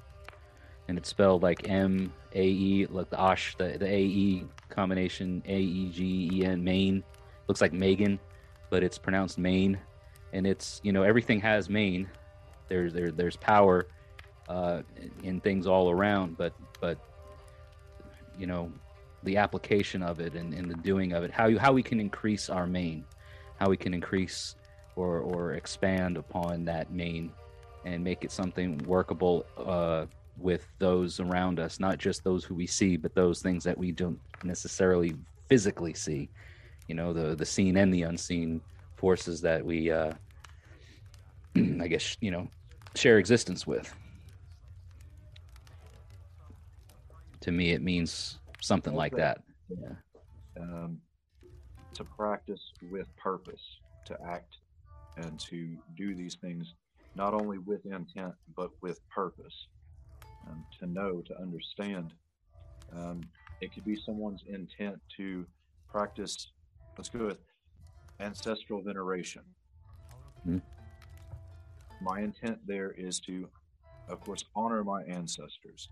[0.88, 5.42] And it's spelled like M A E, like the Osh, the, the A E combination,
[5.46, 7.02] A E G E N, main.
[7.48, 8.18] Looks like Megan,
[8.70, 9.78] but it's pronounced Maine
[10.34, 12.08] and it's you know everything has main.
[12.68, 13.86] There's there there's power
[14.48, 14.82] uh,
[15.22, 16.98] in things all around, but but
[18.38, 18.70] you know
[19.22, 21.98] the application of it and, and the doing of it how you how we can
[21.98, 23.04] increase our main
[23.58, 24.54] how we can increase
[24.96, 27.32] or or expand upon that main
[27.84, 32.66] and make it something workable uh, with those around us not just those who we
[32.66, 35.14] see but those things that we don't necessarily
[35.48, 36.28] physically see
[36.88, 38.60] you know the the seen and the unseen
[38.96, 40.12] forces that we uh
[41.80, 42.48] i guess you know
[42.94, 43.92] share existence with.
[47.40, 49.42] To me it means something like that.
[49.68, 49.94] Yeah
[50.60, 50.98] um,
[51.94, 53.62] to practice with purpose
[54.06, 54.56] to act
[55.16, 56.74] and to do these things
[57.14, 59.68] not only with intent but with purpose.
[60.48, 62.12] Um, to know to understand.
[62.94, 63.22] Um,
[63.62, 65.46] it could be someone's intent to
[65.88, 66.52] practice
[66.98, 67.38] let's go with
[68.20, 69.42] ancestral veneration.
[70.46, 70.60] Mhm.
[72.04, 73.48] My intent there is to
[74.08, 75.88] of course honor my ancestors.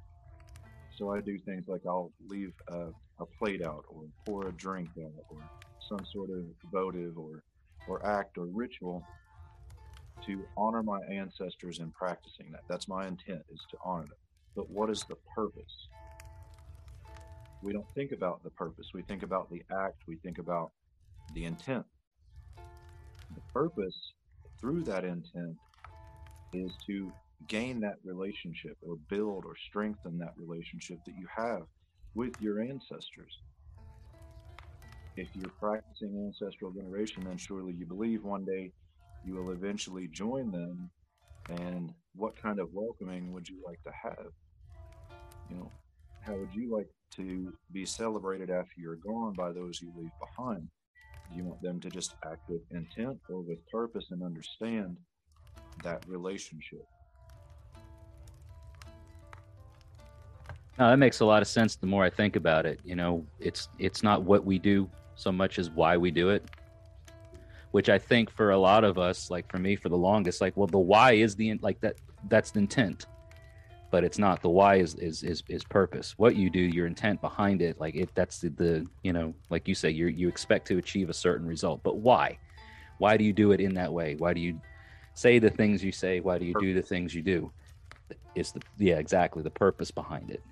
[0.96, 4.90] So i do things like i'll leave a, a plate out or pour a drink
[4.98, 5.38] out or
[5.88, 7.42] some sort of votive or
[7.88, 9.03] or act or ritual
[10.27, 12.62] to honor my ancestors in practicing that.
[12.68, 14.18] That's my intent is to honor them.
[14.55, 15.88] But what is the purpose?
[17.62, 18.87] We don't think about the purpose.
[18.94, 20.03] We think about the act.
[20.07, 20.72] We think about
[21.35, 21.85] the intent.
[22.57, 24.12] The purpose
[24.61, 25.57] through that intent
[26.53, 27.12] is to
[27.49, 31.62] gain that relationship or build or strengthen that relationship that you have
[32.15, 33.38] with your ancestors.
[35.17, 38.73] If you're practicing ancestral veneration, then surely you believe one day
[39.25, 40.91] you will eventually join them.
[41.51, 44.31] And what kind of welcoming would you like to have?
[45.51, 45.71] You know,
[46.21, 50.69] how would you like to be celebrated after you're gone by those you leave behind?
[51.31, 54.97] Do you want them to just act with intent or with purpose and understand
[55.83, 56.87] that relationship?
[60.79, 62.81] No, that makes a lot of sense the more I think about it.
[62.85, 66.45] You know, it's it's not what we do so much as why we do it.
[67.73, 70.57] Which I think for a lot of us, like for me, for the longest, like,
[70.57, 71.97] well, the why is the like that
[72.29, 73.07] that's the intent,
[73.91, 74.43] but it's not.
[74.43, 76.15] The why is is is, is purpose.
[76.19, 79.69] What you do, your intent behind it, like it that's the, the you know, like
[79.69, 82.39] you say, you you expect to achieve a certain result, but why?
[82.99, 84.17] Why do you do it in that way?
[84.17, 84.61] Why do you
[85.14, 86.20] say the things you say?
[86.20, 87.53] Why do you do the things you do?
[88.35, 90.42] it's the yeah exactly the purpose behind it.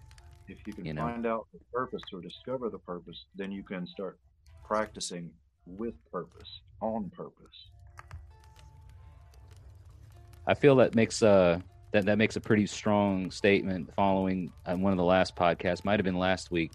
[0.49, 1.03] If you can You know.
[1.03, 4.19] find out the purpose or discover the purpose, then you can start
[4.65, 5.31] practicing
[5.67, 6.49] with purpose,
[6.81, 7.69] on purpose.
[10.47, 11.61] I feel that makes uh
[11.93, 15.99] that that makes a pretty strong statement following uh, one of the last podcasts, might
[15.99, 16.73] have been last week,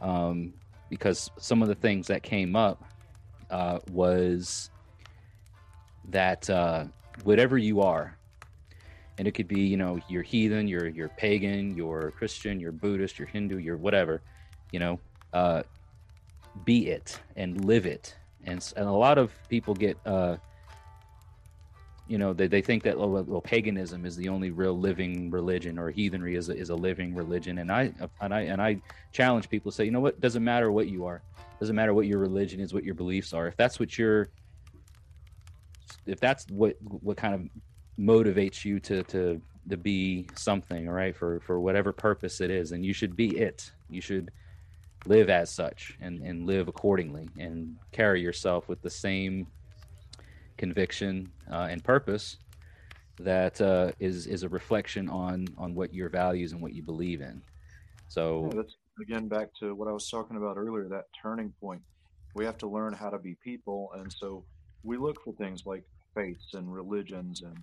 [0.00, 0.52] um,
[0.90, 2.82] because some of the things that came up
[3.50, 4.70] uh, was
[6.08, 6.84] that uh,
[7.24, 8.16] whatever you are,
[9.18, 13.18] and it could be you know you're heathen, you're you're pagan, you're Christian, you're Buddhist,
[13.18, 14.22] you're Hindu, you're whatever,
[14.72, 14.98] you know,
[15.32, 15.62] uh,
[16.64, 19.98] be it and live it, and and a lot of people get.
[20.06, 20.36] Uh,
[22.08, 25.30] you know they, they think that oh, well, well paganism is the only real living
[25.30, 27.58] religion or heathenry is a, is a living religion.
[27.58, 28.80] And i and i and i
[29.12, 30.20] challenge people to say you know what?
[30.20, 31.22] Doesn't matter what you are.
[31.58, 33.48] Doesn't matter what your religion is what your beliefs are.
[33.48, 34.28] If that's what you're
[36.06, 37.42] if that's what what kind of
[37.98, 42.72] motivates you to to to be something all right for for whatever purpose it is
[42.72, 44.30] and you should be it you should
[45.06, 49.46] live as such and and live accordingly and carry yourself with the same
[50.56, 52.38] conviction uh, and purpose
[53.18, 57.20] that uh, is is a reflection on on what your values and what you believe
[57.20, 57.42] in.
[58.08, 61.82] So Yeah, that's again back to what I was talking about earlier, that turning point.
[62.34, 63.90] We have to learn how to be people.
[63.94, 64.44] And so
[64.82, 65.84] we look for things like
[66.16, 67.56] faiths and religions and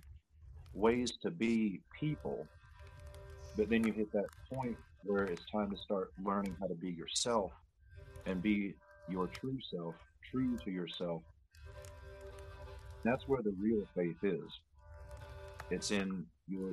[0.72, 2.46] ways to be people.
[3.56, 6.90] But then you hit that point where it's time to start learning how to be
[6.90, 7.52] yourself
[8.26, 8.74] and be
[9.10, 9.94] your true self,
[10.30, 11.22] true to yourself.
[13.04, 14.50] That's where the real faith is.
[15.70, 16.72] It's in your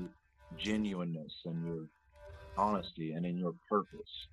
[0.58, 1.86] genuineness and your
[2.58, 4.28] honesty and in your purpose.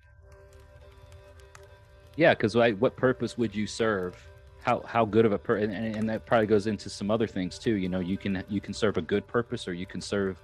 [2.19, 4.28] yeah, because what purpose would you serve?
[4.69, 7.57] How how good of a person and, and that probably goes into some other things
[7.57, 7.73] too.
[7.73, 10.37] You know, you can you can serve a good purpose or you can serve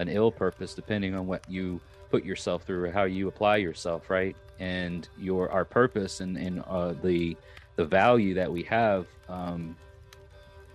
[0.00, 1.80] an ill purpose depending on what you
[2.10, 4.36] put yourself through or how you apply yourself, right?
[4.58, 7.36] And your our purpose and and uh, the
[7.76, 9.76] the value that we have um,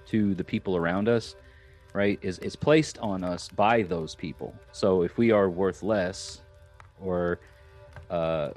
[0.07, 1.35] to the people around us,
[1.93, 4.55] right, is is placed on us by those people.
[4.71, 6.39] So if we are worth less
[7.01, 7.39] or
[8.09, 8.51] uh,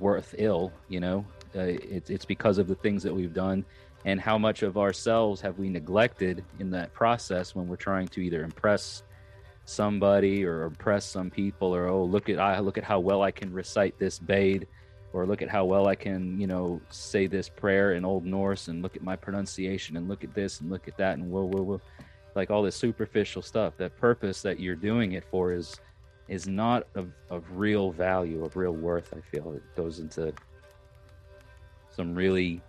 [0.00, 1.24] worth ill, you know,
[1.56, 3.64] uh, it's it's because of the things that we've done
[4.04, 8.20] and how much of ourselves have we neglected in that process when we're trying to
[8.20, 9.02] either impress
[9.64, 13.30] somebody or impress some people or oh look at I look at how well I
[13.30, 14.66] can recite this Bade
[15.12, 18.68] or look at how well I can, you know, say this prayer in Old Norse
[18.68, 21.44] and look at my pronunciation and look at this and look at that and whoa,
[21.44, 21.80] whoa, whoa.
[22.36, 23.76] Like all this superficial stuff.
[23.76, 25.80] That purpose that you're doing it for is
[26.28, 29.52] is not of, of real value, of real worth, I feel.
[29.52, 30.32] It goes into
[31.90, 32.60] some really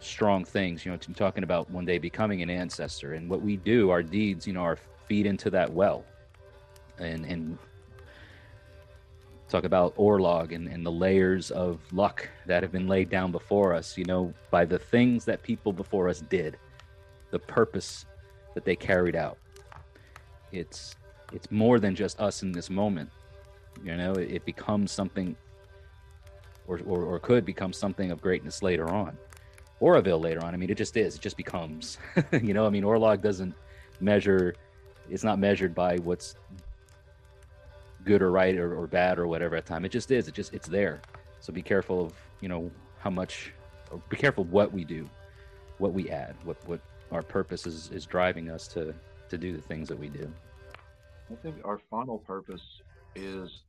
[0.00, 3.90] strong things, you know, talking about one day becoming an ancestor and what we do,
[3.90, 6.04] our deeds, you know, are feed into that well.
[6.98, 7.58] And and
[9.48, 13.74] talk about Orlog and, and the layers of luck that have been laid down before
[13.74, 16.56] us, you know, by the things that people before us did,
[17.30, 18.06] the purpose
[18.54, 19.38] that they carried out.
[20.52, 20.94] It's
[21.32, 23.10] it's more than just us in this moment.
[23.84, 25.36] You know, it, it becomes something
[26.70, 29.16] or, or, or could become something of greatness later on.
[29.80, 30.54] Oroville later on.
[30.54, 31.16] I mean, it just is.
[31.16, 31.98] It just becomes.
[32.32, 33.54] you know, I mean, Orlog doesn't
[33.98, 34.54] measure.
[35.08, 36.36] It's not measured by what's
[38.04, 39.84] good or right or, or bad or whatever at time.
[39.84, 40.28] It just is.
[40.28, 41.00] It just it's there.
[41.40, 43.52] So be careful of you know how much.
[44.08, 45.08] be careful what we do,
[45.78, 46.80] what we add, what what
[47.10, 48.94] our purpose is is driving us to
[49.30, 50.30] to do the things that we do.
[51.32, 52.82] I think our final purpose
[53.14, 53.62] is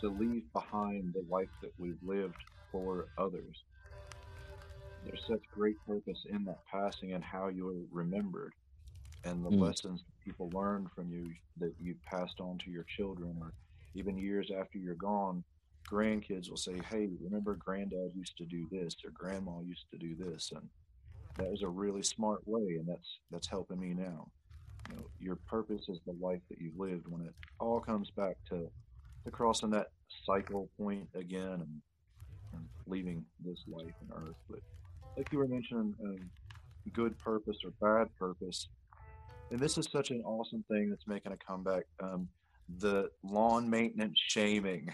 [0.00, 3.64] to leave behind the life that we've lived for others.
[5.04, 8.52] There's such great purpose in that passing and how you're remembered
[9.24, 9.60] and the mm.
[9.60, 13.52] lessons people learn from you that you've passed on to your children or
[13.94, 15.44] even years after you're gone
[15.90, 20.14] grandkids will say hey remember granddad used to do this or grandma used to do
[20.14, 20.68] this and
[21.36, 24.26] that was a really smart way and that's that's helping me now
[24.88, 28.36] you know your purpose is the life that you've lived when it all comes back
[28.48, 28.70] to
[29.24, 29.88] to crossing that
[30.24, 31.80] cycle point again and,
[32.52, 34.60] and leaving this life on earth but
[35.16, 36.18] like you were mentioning um,
[36.92, 38.68] good purpose or bad purpose
[39.50, 41.84] and this is such an awesome thing that's making a comeback.
[42.00, 42.28] Um,
[42.78, 44.92] the lawn maintenance shaming.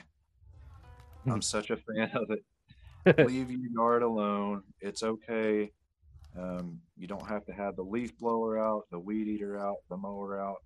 [1.26, 1.40] I'm hmm.
[1.40, 3.18] such a fan of it.
[3.26, 4.62] Leave your yard alone.
[4.80, 5.70] It's okay.
[6.38, 9.96] Um, you don't have to have the leaf blower out, the weed eater out, the
[9.96, 10.62] mower out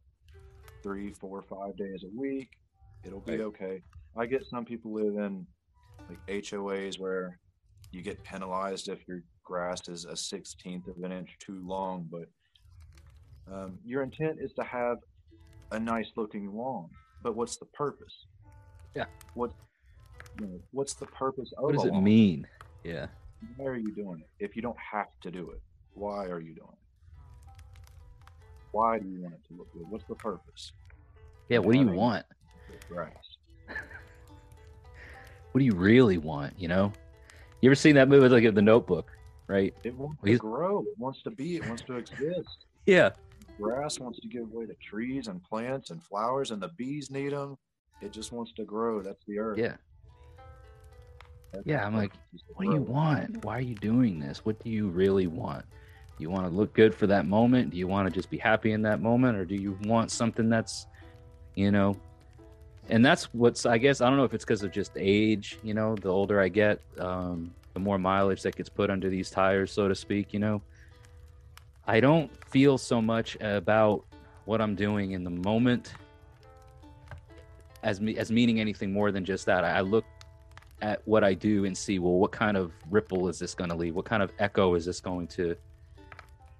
[0.82, 2.50] three, four, five days a week.
[3.04, 3.82] It'll be okay.
[4.16, 5.46] I get some people live in
[6.08, 7.38] like HOAs where
[7.92, 12.28] you get penalized if your grass is a sixteenth of an inch too long, but
[13.52, 14.98] um, your intent is to have
[15.72, 16.88] a nice looking lawn,
[17.22, 18.26] but what's the purpose?
[18.94, 19.06] Yeah.
[19.34, 19.52] What
[20.40, 22.04] you know, what's the purpose of What does it lawn?
[22.04, 22.46] mean?
[22.84, 23.06] Yeah.
[23.56, 24.44] Why are you doing it?
[24.44, 25.60] If you don't have to do it,
[25.94, 27.52] why are you doing it?
[28.72, 29.82] Why do you want it to look good?
[29.88, 30.72] What's the purpose?
[31.48, 32.24] Yeah, what do you want?
[32.88, 33.12] Grass.
[35.52, 36.54] what do you really want?
[36.58, 36.92] You know,
[37.60, 39.10] you ever seen that movie like the Notebook,
[39.46, 39.74] right?
[39.84, 40.80] It wants to grow.
[40.80, 41.56] It wants to be.
[41.56, 42.66] It wants to exist.
[42.86, 43.10] Yeah,
[43.60, 47.32] grass wants to give way to trees and plants and flowers, and the bees need
[47.32, 47.56] them.
[48.00, 49.02] It just wants to grow.
[49.02, 49.58] That's the earth.
[49.58, 49.74] Yeah.
[51.52, 52.12] That's yeah, I'm like,
[52.54, 53.44] what do you want?
[53.44, 54.44] Why are you doing this?
[54.44, 55.64] What do you really want?
[56.16, 57.70] Do you want to look good for that moment?
[57.70, 59.36] Do you want to just be happy in that moment?
[59.36, 60.86] Or do you want something that's,
[61.56, 61.96] you know,
[62.90, 65.74] and that's what's, I guess, I don't know if it's because of just age, you
[65.74, 69.70] know, the older I get, um, the more mileage that gets put under these tires,
[69.70, 70.60] so to speak, you know.
[71.86, 74.04] I don't feel so much about
[74.44, 75.94] what I'm doing in the moment
[77.82, 79.64] as me as meaning anything more than just that.
[79.64, 80.04] I look
[80.82, 83.76] at what I do and see, well, what kind of ripple is this going to
[83.76, 83.94] leave?
[83.94, 85.56] What kind of echo is this going to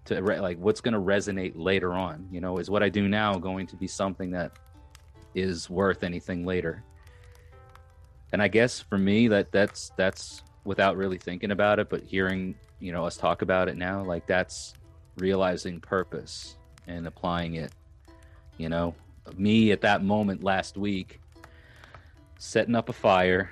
[0.07, 0.59] to like?
[0.59, 2.29] What's going to resonate later on?
[2.31, 4.53] You know, is what I do now going to be something that
[5.35, 6.83] is worth anything later?
[8.33, 12.55] And I guess for me, that that's that's without really thinking about it, but hearing
[12.79, 14.75] you know us talk about it now, like that's
[15.17, 17.73] realizing purpose and applying it.
[18.57, 18.95] You know,
[19.37, 21.21] me at that moment last week,
[22.39, 23.51] setting up a fire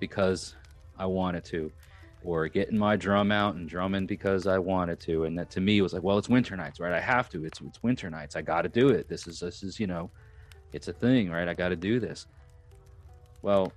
[0.00, 0.56] because
[0.98, 1.72] I wanted to,
[2.24, 5.24] or getting my drum out and drumming because I wanted to.
[5.24, 6.92] And that to me was like, well, it's winter nights, right?
[6.92, 7.44] I have to.
[7.44, 8.36] It's it's winter nights.
[8.36, 9.08] I got to do it.
[9.08, 10.10] This is this is you know,
[10.72, 11.48] it's a thing, right?
[11.48, 12.26] I got to do this.
[13.42, 13.72] Well,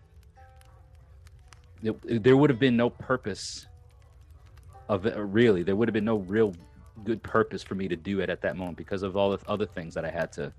[1.84, 3.68] it, there would have been no purpose
[4.90, 5.64] of it, really.
[5.64, 6.54] There would have been no real
[7.04, 9.66] good purpose for me to do it at that moment because of all the other
[9.66, 10.54] things that I had to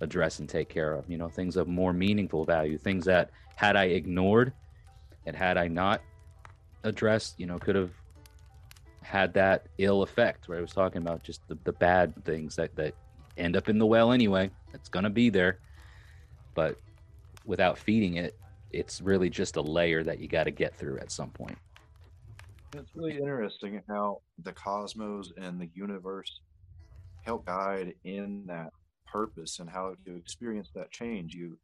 [0.00, 1.08] address and take care of.
[1.08, 4.52] You know, things of more meaningful value, things that had I ignored
[5.26, 6.02] and had I not
[6.84, 7.90] addressed, you know, could have
[9.02, 12.74] had that ill effect where I was talking about just the, the bad things that,
[12.76, 12.94] that
[13.36, 14.50] end up in the well anyway.
[14.74, 15.58] It's going to be there.
[16.54, 16.78] But
[17.44, 18.36] without feeding it,
[18.70, 21.58] it's really just a layer that you got to get through at some point.
[22.74, 26.40] It's really interesting how the cosmos and the universe
[27.22, 28.72] help guide in that
[29.06, 31.34] purpose and how you experience that change.
[31.34, 31.58] You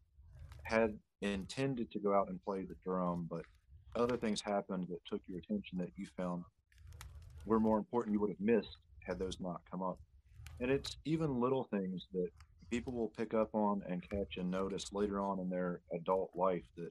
[0.64, 3.42] had intended to go out and play the drum, but
[3.96, 6.44] other things happened that took your attention that you found
[7.46, 9.98] were more important you would have missed had those not come up.
[10.60, 12.28] And it's even little things that
[12.70, 16.64] people will pick up on and catch and notice later on in their adult life
[16.76, 16.90] that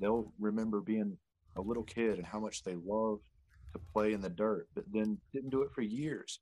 [0.00, 1.16] they'll remember being
[1.56, 3.22] a little kid and how much they loved
[3.72, 6.40] to play in the dirt, but then didn't do it for years.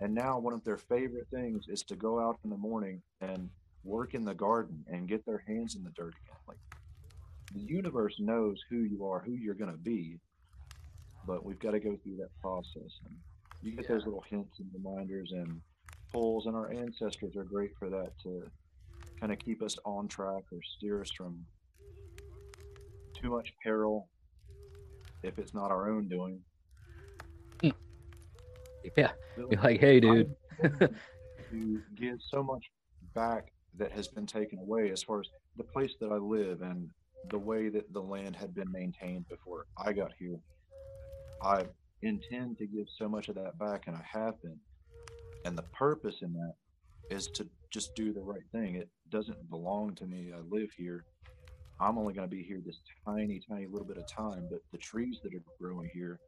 [0.00, 3.48] And now one of their favorite things is to go out in the morning and
[3.84, 6.36] work in the garden and get their hands in the dirt again.
[6.46, 6.58] Like
[7.54, 10.20] the universe knows who you are, who you're going to be,
[11.26, 13.00] but we've got to go through that process.
[13.06, 13.16] And
[13.62, 13.94] you get yeah.
[13.94, 15.60] those little hints and reminders and
[16.12, 18.42] pulls, and our ancestors are great for that to
[19.20, 21.44] kind of keep us on track or steer us from
[23.20, 24.08] too much peril
[25.22, 26.40] if it's not our own doing.
[27.62, 27.72] Mm.
[28.96, 30.34] Yeah, you're like, hey, dude.
[31.52, 32.64] you give so much
[33.14, 36.88] back that has been taken away as far as the place that I live and
[37.30, 40.38] the way that the land had been maintained before I got here.
[41.42, 41.64] I
[42.02, 44.58] intend to give so much of that back, and I have been.
[45.44, 46.54] And the purpose in that
[47.10, 48.76] is to just do the right thing.
[48.76, 50.32] It doesn't belong to me.
[50.34, 51.04] I live here.
[51.80, 54.78] I'm only going to be here this tiny, tiny little bit of time, but the
[54.78, 56.18] trees that are growing here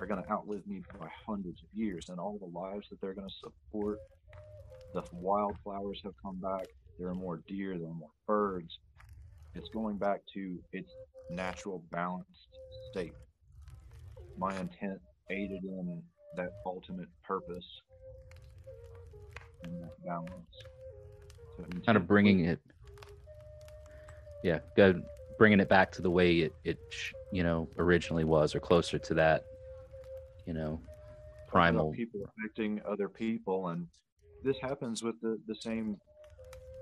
[0.00, 3.14] are going to outlive me by hundreds of years, and all the lives that they're
[3.14, 3.98] going to support.
[4.94, 6.66] The wildflowers have come back.
[6.98, 7.78] There are more deer.
[7.78, 8.78] There are more birds.
[9.54, 10.90] It's going back to its
[11.30, 12.48] natural balanced
[12.90, 13.14] state.
[14.36, 15.00] My intent
[15.30, 16.02] aided in
[16.36, 17.66] that ultimate purpose
[19.64, 20.64] and that balance.
[21.56, 22.60] So kind of bringing it,
[24.42, 25.02] yeah, good,
[25.38, 26.78] bringing it back to the way it, it,
[27.30, 29.44] you know, originally was, or closer to that
[30.46, 30.80] you know,
[31.48, 33.86] primal people affecting other people, and
[34.42, 35.96] this happens with the the same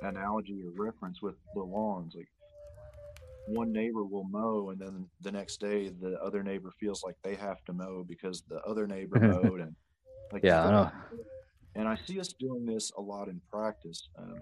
[0.03, 2.14] analogy or reference with the lawns.
[2.16, 2.28] Like
[3.47, 7.35] one neighbor will mow, and then the next day the other neighbor feels like they
[7.35, 9.74] have to mow because the other neighbor mowed, and
[10.33, 10.91] like yeah, I know.
[11.75, 14.09] And I see us doing this a lot in practice.
[14.18, 14.41] Um,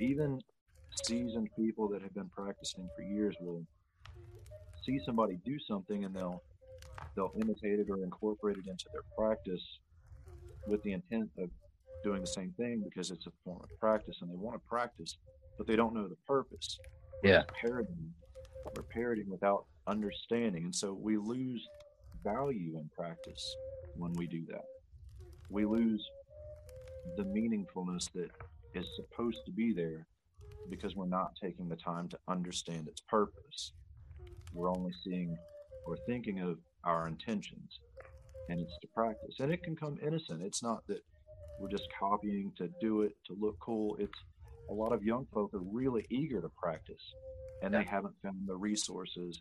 [0.00, 0.40] even
[1.04, 3.64] seasoned people that have been practicing for years will
[4.84, 6.42] see somebody do something and they'll
[7.14, 9.62] they'll imitate it or incorporate it into their practice
[10.66, 11.50] with the intent of
[12.04, 15.16] doing the same thing because it's a form of practice and they want to practice,
[15.56, 16.78] but they don't know the purpose.
[17.22, 17.42] Yeah.
[17.60, 18.12] Parroting,
[18.76, 20.64] we're parroting without understanding.
[20.64, 21.66] And so we lose
[22.22, 23.56] value in practice
[23.98, 24.64] when we do that.
[25.50, 26.04] We lose
[27.16, 28.30] the meaningfulness that
[28.74, 30.06] is supposed to be there
[30.68, 33.72] because we're not taking the time to understand its purpose.
[34.52, 35.36] We're only seeing
[35.86, 37.80] or thinking of our intentions
[38.48, 39.36] and it's to practice.
[39.40, 40.42] And it can come innocent.
[40.42, 41.02] It's not that
[41.58, 43.96] we're just copying to do it to look cool.
[43.98, 44.18] It's
[44.70, 47.02] a lot of young folk are really eager to practice
[47.62, 49.40] and they haven't found the resources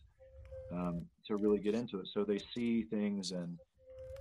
[0.72, 2.08] um, to really get into it.
[2.14, 3.58] So they see things and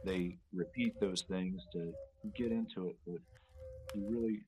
[0.05, 1.93] they repeat those things to
[2.37, 3.21] get into it but
[3.95, 4.41] you really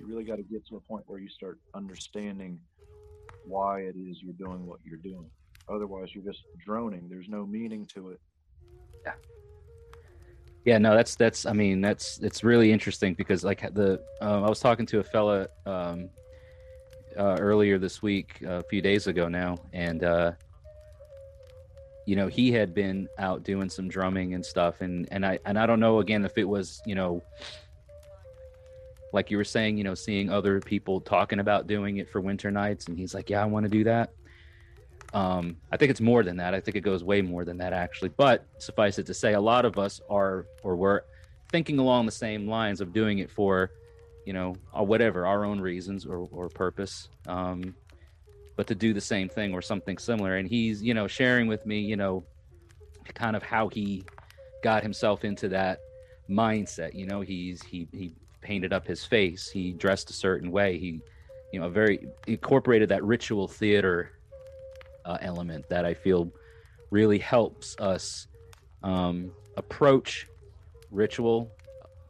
[0.00, 2.58] you really got to get to a point where you start understanding
[3.44, 5.30] why it is you're doing what you're doing
[5.68, 7.08] Otherwise, you're just droning.
[7.08, 8.20] There's no meaning to it.
[9.04, 9.12] Yeah.
[10.64, 11.46] Yeah, no, that's that's.
[11.46, 15.04] I mean, that's it's really interesting because like the uh, I was talking to a
[15.04, 16.10] fella um,
[17.16, 20.32] uh, earlier this week, a few days ago now, and uh,
[22.06, 25.58] you know he had been out doing some drumming and stuff, and and I and
[25.58, 27.22] I don't know again if it was you know
[29.12, 32.50] like you were saying, you know, seeing other people talking about doing it for winter
[32.50, 34.12] nights, and he's like, yeah, I want to do that.
[35.14, 36.52] Um, I think it's more than that.
[36.52, 38.10] I think it goes way more than that, actually.
[38.10, 41.00] But suffice it to say, a lot of us are or we're
[41.50, 43.70] thinking along the same lines of doing it for,
[44.26, 47.08] you know, uh, whatever our own reasons or, or purpose.
[47.26, 47.74] Um,
[48.56, 50.36] but to do the same thing or something similar.
[50.36, 52.24] And he's, you know, sharing with me, you know,
[53.14, 54.04] kind of how he
[54.62, 55.80] got himself into that
[56.28, 56.94] mindset.
[56.94, 61.00] You know, he's he he painted up his face, he dressed a certain way, he,
[61.52, 64.12] you know, very incorporated that ritual theater
[65.04, 66.30] uh, element that I feel
[66.90, 68.28] really helps us
[68.82, 70.28] um, approach
[70.90, 71.50] ritual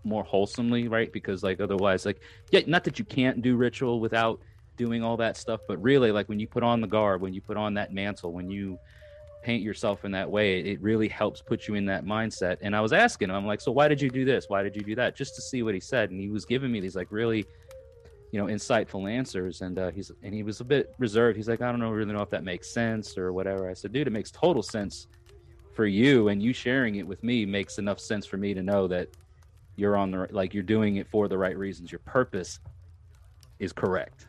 [0.05, 1.13] more wholesomely, right?
[1.13, 2.21] Because like otherwise, like
[2.51, 4.41] yeah, not that you can't do ritual without
[4.77, 7.41] doing all that stuff, but really like when you put on the garb, when you
[7.41, 8.79] put on that mantle, when you
[9.43, 12.59] paint yourself in that way, it really helps put you in that mindset.
[12.63, 14.47] And I was asking him, I'm like, so why did you do this?
[14.49, 15.17] Why did you do that?
[15.17, 16.11] Just to see what he said.
[16.11, 17.47] And he was giving me these like really
[18.33, 21.63] you know insightful answers and uh, he's and he was a bit reserved he's like
[21.63, 24.13] i don't know really know if that makes sense or whatever i said dude it
[24.13, 25.07] makes total sense
[25.75, 28.89] for you and you sharing it with me makes enough sense for me to know
[28.89, 29.09] that
[29.77, 32.59] you're on the like you're doing it for the right reasons your purpose
[33.59, 34.27] is correct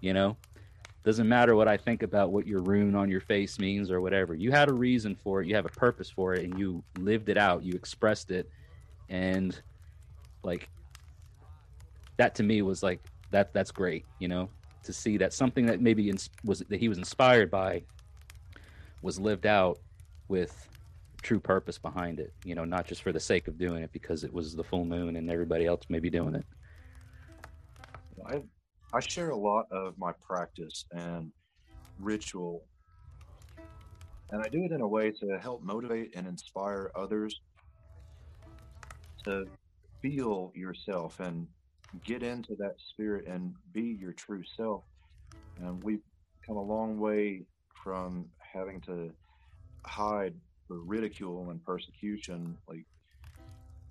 [0.00, 0.36] you know?
[1.02, 4.34] Doesn't matter what I think about what your rune on your face means or whatever.
[4.34, 7.30] You had a reason for it, you have a purpose for it, and you lived
[7.30, 8.50] it out, you expressed it,
[9.08, 9.60] and
[10.42, 10.68] like
[12.18, 14.50] that to me was like that that's great, you know,
[14.82, 16.12] to see that something that maybe
[16.44, 17.82] was that he was inspired by
[19.02, 19.78] was lived out
[20.28, 20.68] with
[21.22, 24.24] true purpose behind it, you know, not just for the sake of doing it because
[24.24, 26.44] it was the full moon and everybody else may be doing it.
[28.26, 28.42] I
[28.92, 31.30] I share a lot of my practice and
[31.98, 32.64] ritual
[34.32, 37.40] and I do it in a way to help motivate and inspire others
[39.24, 39.44] to
[40.00, 41.46] feel yourself and
[42.04, 44.84] get into that spirit and be your true self.
[45.60, 46.02] And we've
[46.46, 47.42] come a long way
[47.82, 49.10] from having to
[49.84, 50.34] hide
[50.68, 52.56] for ridicule and persecution.
[52.68, 52.86] Like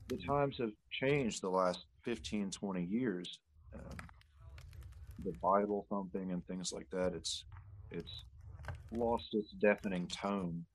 [0.08, 3.40] the times have changed the last 15, 20 years.
[3.76, 3.98] Um,
[5.24, 7.46] the Bible thumping and things like that, it's
[7.92, 8.24] it's
[8.92, 10.66] lost its deafening tone,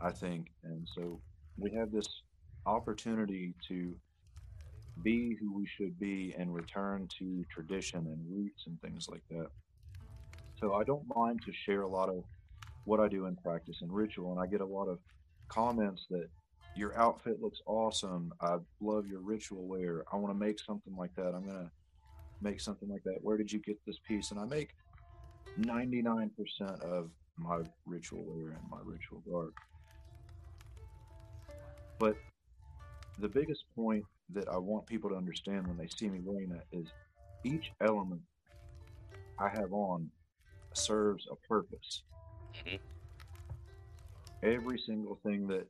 [0.00, 0.48] I think.
[0.64, 1.20] And so
[1.58, 2.08] we have this
[2.66, 3.94] opportunity to
[5.02, 9.46] be who we should be and return to tradition and roots and things like that.
[10.60, 12.22] So I don't mind to share a lot of
[12.84, 14.98] what I do in practice and ritual, and I get a lot of
[15.48, 16.28] comments that
[16.76, 18.32] your outfit looks awesome.
[18.40, 20.04] I love your ritual wear.
[20.12, 21.32] I want to make something like that.
[21.34, 21.70] I'm gonna
[22.42, 23.18] make something like that.
[23.22, 24.30] Where did you get this piece?
[24.30, 24.70] And I make
[25.60, 26.30] 99%
[26.82, 29.52] of my ritual wear and my ritual garb.
[31.98, 32.16] But
[33.18, 36.64] the biggest point that I want people to understand when they see me wearing that
[36.72, 36.86] is
[37.44, 38.20] each element
[39.38, 40.10] I have on
[40.74, 42.02] serves a purpose.
[42.54, 42.76] Mm-hmm.
[44.42, 45.66] Every single thing that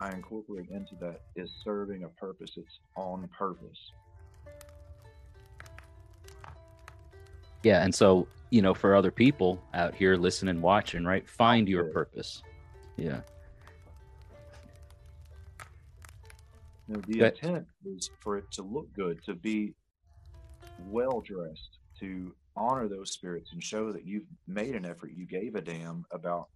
[0.00, 2.52] I incorporate into that is serving a purpose.
[2.56, 3.92] It's on purpose.
[7.62, 11.28] Yeah, and so you know, for other people out here listening, watching, right?
[11.28, 12.42] Find your purpose.
[12.96, 13.20] Yeah.
[16.88, 19.74] You know, the intent is for it to look good, to be
[20.88, 25.54] well dressed, to honor those spirits and show that you've made an effort, you gave
[25.54, 26.48] a damn about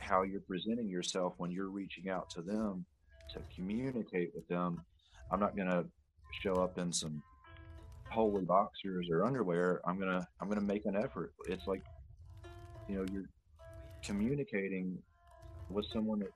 [0.00, 2.84] how you're presenting yourself when you're reaching out to them
[3.34, 4.80] to communicate with them.
[5.30, 5.84] I'm not going to
[6.40, 7.22] show up in some
[8.12, 9.80] holy boxers or underwear.
[9.86, 11.32] I'm to I'm to make an effort.
[11.48, 11.82] It's like
[12.88, 13.28] you know, you're
[14.02, 14.98] communicating
[15.70, 16.32] with someone that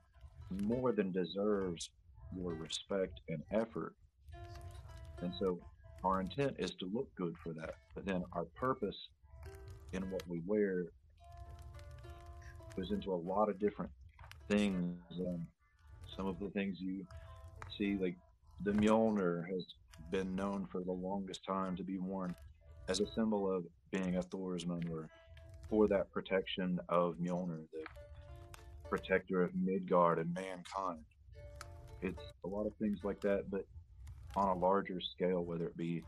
[0.63, 1.89] more than deserves
[2.35, 3.93] your respect and effort.
[5.21, 5.59] And so
[6.03, 7.75] our intent is to look good for that.
[7.95, 8.97] But then our purpose
[9.93, 10.85] in what we wear
[12.75, 13.91] goes into a lot of different
[14.49, 14.97] things.
[15.19, 15.47] Um,
[16.15, 17.05] some of the things you
[17.77, 18.15] see, like
[18.63, 19.65] the Mjolnir, has
[20.11, 22.35] been known for the longest time to be worn
[22.89, 25.09] as a symbol of being a Thorsman or
[25.69, 27.85] for that protection of Mjolnir, the
[28.89, 31.03] protector of Midgard and mankind.
[32.01, 33.65] It's a lot of things like that, but
[34.35, 36.03] on a larger scale, whether it be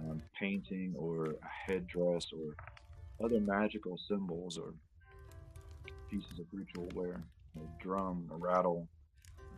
[0.00, 4.74] um, painting or a headdress or other magical symbols or
[6.10, 7.20] pieces of ritual wear,
[7.56, 8.86] a drum, a rattle,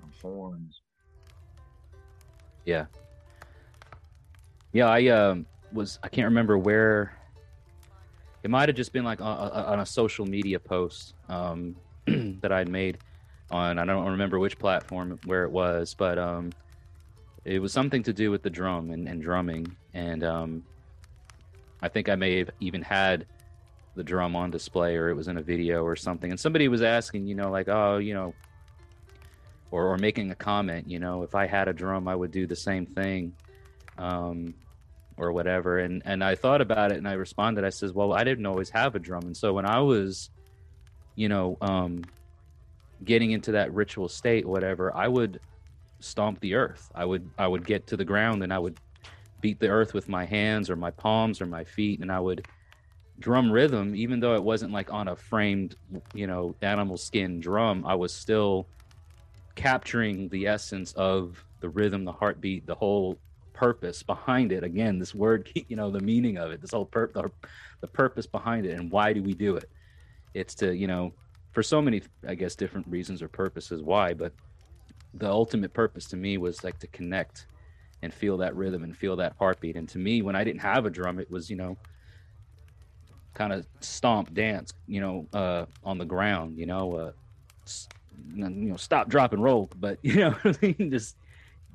[0.02, 0.80] um, horns.
[2.64, 2.86] Yeah.
[4.78, 7.12] Yeah, I um, was, I can't remember where,
[8.44, 11.74] it might have just been like on, on a social media post um,
[12.06, 12.98] that I'd made
[13.50, 16.52] on, I don't remember which platform where it was, but um,
[17.44, 19.66] it was something to do with the drum and, and drumming.
[19.94, 20.62] And um,
[21.82, 23.26] I think I may have even had
[23.96, 26.30] the drum on display or it was in a video or something.
[26.30, 28.32] And somebody was asking, you know, like, oh, you know,
[29.72, 32.46] or, or making a comment, you know, if I had a drum, I would do
[32.46, 33.34] the same thing.
[33.98, 34.54] Um,
[35.18, 35.78] or whatever.
[35.78, 37.64] And and I thought about it and I responded.
[37.64, 40.30] I says, well, I didn't always have a drum, and so when I was,
[41.16, 42.04] you know, um,
[43.04, 45.40] getting into that ritual state, whatever, I would
[46.00, 46.90] stomp the earth.
[46.94, 48.78] I would I would get to the ground and I would
[49.40, 52.46] beat the earth with my hands or my palms or my feet and I would
[53.20, 55.76] drum rhythm even though it wasn't like on a framed,
[56.14, 58.66] you know, animal skin drum, I was still
[59.54, 63.18] capturing the essence of the rhythm, the heartbeat, the whole
[63.58, 64.62] purpose behind it.
[64.62, 67.28] Again, this word, you know, the meaning of it, this whole pur- the,
[67.80, 69.68] the purpose behind it and why do we do it?
[70.32, 71.12] It's to, you know,
[71.50, 74.32] for so many, I guess, different reasons or purposes why, but
[75.14, 77.46] the ultimate purpose to me was like to connect
[78.02, 79.74] and feel that rhythm and feel that heartbeat.
[79.74, 81.76] And to me, when I didn't have a drum, it was, you know,
[83.34, 87.12] kind of stomp dance, you know, uh, on the ground, you know, uh,
[88.34, 89.68] you know, stop, drop, and roll.
[89.80, 90.36] But you know,
[90.90, 91.16] just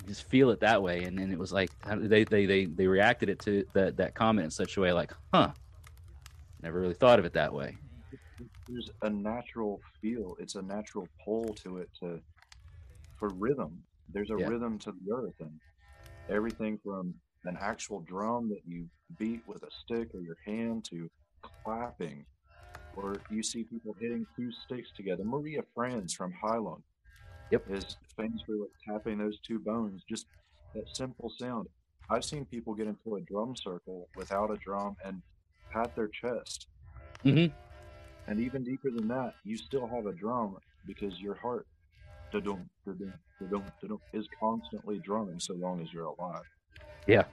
[0.07, 1.03] just feel it that way.
[1.03, 4.45] And then it was like they they they they reacted it to that that comment
[4.45, 5.53] in such a way, like, huh,
[6.63, 7.77] Never really thought of it that way.
[8.69, 10.35] There's a natural feel.
[10.39, 12.21] It's a natural pull to it to
[13.19, 13.83] for rhythm.
[14.13, 14.47] There's a Yeah.
[14.47, 15.59] rhythm to the earth and
[16.29, 18.87] everything from an actual drum that you
[19.19, 21.09] beat with a stick or your hand to
[21.65, 22.25] clapping
[22.95, 25.23] or you see people hitting two sticks together.
[25.25, 26.81] Maria Franz from Heilung
[27.53, 27.69] Yep.
[27.69, 30.25] is famous for like tapping those two bones, just
[30.73, 31.67] that simple sound.
[32.09, 35.21] I've seen people get into a drum circle without a drum and
[35.71, 36.67] pat their chest.
[37.23, 37.53] Mhm.
[38.25, 41.67] And even deeper than that, you still have a drum because your heart
[42.31, 46.45] da-dum, da-dum, da-dum, da-dum, is constantly drumming so long as you're alive.
[47.05, 47.25] Yeah.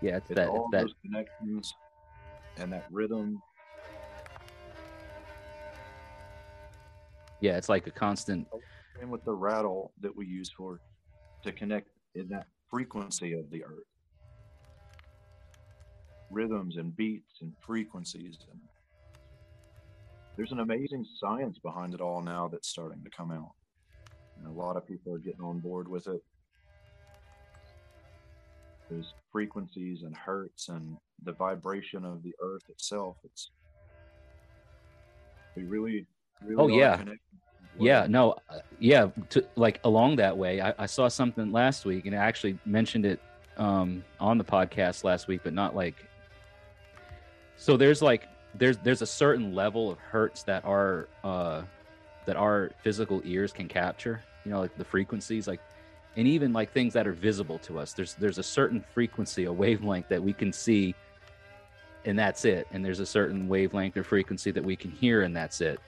[0.00, 1.74] Yeah, it's It's that all it's that those connections
[2.56, 3.40] and that rhythm.
[7.40, 8.60] Yeah, it's like a constant oh,
[9.00, 10.80] And with the rattle that we use for
[11.44, 13.84] to connect in that frequency of the earth.
[16.30, 18.60] Rhythms and beats and frequencies and
[20.36, 23.50] there's an amazing science behind it all now that's starting to come out.
[24.36, 26.22] And a lot of people are getting on board with it.
[28.88, 33.16] There's frequencies and hertz and the vibration of the earth itself.
[33.24, 33.50] It's
[35.56, 36.06] we really,
[36.44, 37.02] really Oh, yeah.
[37.78, 40.60] Yeah, no, uh, yeah, to, like along that way.
[40.60, 43.20] I, I saw something last week, and I actually mentioned it
[43.56, 45.94] um, on the podcast last week, but not like.
[47.56, 51.62] So there's like there's there's a certain level of hertz that our uh,
[52.26, 54.22] that our physical ears can capture.
[54.44, 55.60] You know, like the frequencies, like,
[56.16, 57.92] and even like things that are visible to us.
[57.92, 60.96] There's there's a certain frequency, a wavelength that we can see,
[62.04, 62.66] and that's it.
[62.72, 65.78] And there's a certain wavelength or frequency that we can hear, and that's it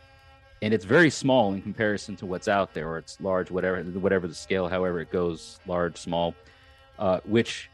[0.62, 4.28] and it's very small in comparison to what's out there, or it's large, whatever, whatever
[4.28, 6.34] the scale, however it goes, large, small,
[6.98, 7.70] uh, which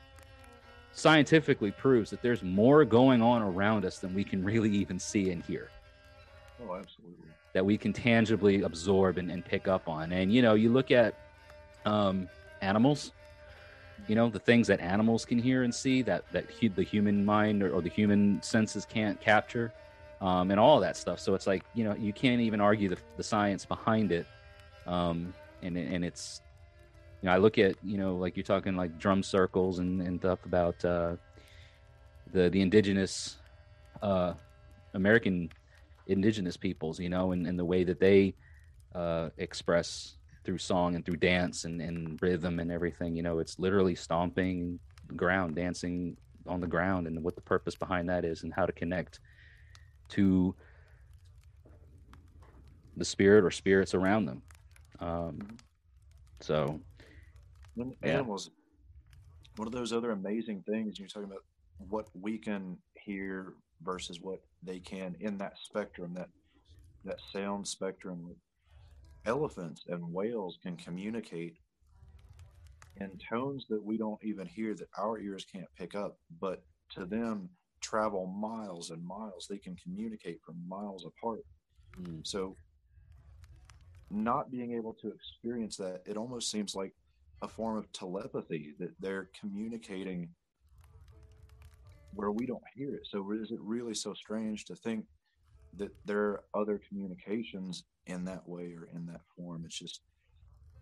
[0.93, 5.31] scientifically proves that there's more going on around us than we can really even see
[5.31, 5.69] and hear,
[6.63, 7.27] Oh, absolutely.
[7.53, 10.13] that we can tangibly absorb and, and pick up on.
[10.13, 11.15] And you know, you look at
[11.85, 12.29] um,
[12.63, 13.13] animals,
[14.07, 17.63] you know, the things that animals can hear and see that that the human mind
[17.63, 19.73] or, or the human senses can't capture
[20.21, 21.21] um, and all that stuff.
[21.21, 24.27] So it's like you know you can't even argue the, the science behind it,
[24.87, 26.41] um, and and it's
[27.23, 30.21] you know I look at you know like you're talking like drum circles and and
[30.21, 31.17] stuff about uh,
[32.33, 33.37] the the indigenous
[34.03, 34.35] uh,
[34.95, 35.51] American
[36.07, 38.35] indigenous peoples, you know, and, and the way that they
[38.95, 40.15] uh, express
[40.45, 43.17] through song and through dance and, and rhythm and everything.
[43.17, 44.79] You know, it's literally stomping
[45.17, 48.73] ground, dancing on the ground, and what the purpose behind that is, and how to
[48.73, 49.21] connect
[50.11, 50.55] to
[52.97, 54.43] the spirit or spirits around them.
[55.01, 55.59] Um,
[56.41, 56.81] so
[57.77, 58.11] And Yeah.
[58.15, 58.51] animals,
[59.57, 61.45] one of those other amazing things you're talking about
[61.79, 66.31] what we can hear versus what they can in that spectrum, that
[67.05, 68.35] that sound spectrum.
[69.27, 71.59] Elephants and whales can communicate
[72.97, 77.05] in tones that we don't even hear that our ears can't pick up, but to
[77.05, 77.51] them
[77.87, 79.47] travel miles and miles.
[79.49, 81.41] They can communicate from miles apart.
[81.97, 82.21] Hmm.
[82.25, 82.57] So
[84.11, 86.93] not being able to experience that, it almost seems like
[87.43, 90.29] a form of telepathy that they're communicating
[92.15, 93.07] where we don't hear it.
[93.11, 95.05] So is it really so strange to think
[95.77, 99.63] that there are other communications in that way or in that form?
[99.67, 100.01] It's just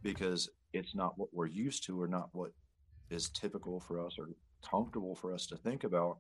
[0.03, 2.53] because it's not what we're used to or not what
[3.11, 4.29] is typical for us or
[4.69, 6.19] comfortable for us to think about.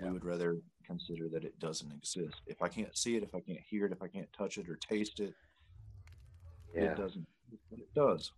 [0.00, 0.08] Yeah.
[0.08, 2.42] We would rather consider that it doesn't exist.
[2.46, 4.68] If I can't see it, if I can't hear it, if I can't touch it
[4.68, 5.34] or taste it,
[6.74, 7.26] it doesn't.
[7.70, 8.32] But it does.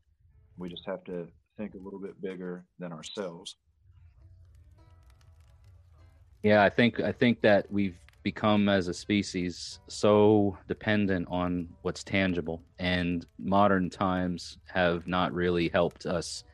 [0.58, 3.56] We just have to think a little bit bigger than ourselves.
[6.42, 12.04] Yeah, I think I think that we've become as a species so dependent on what's
[12.04, 16.44] tangible, and modern times have not really helped us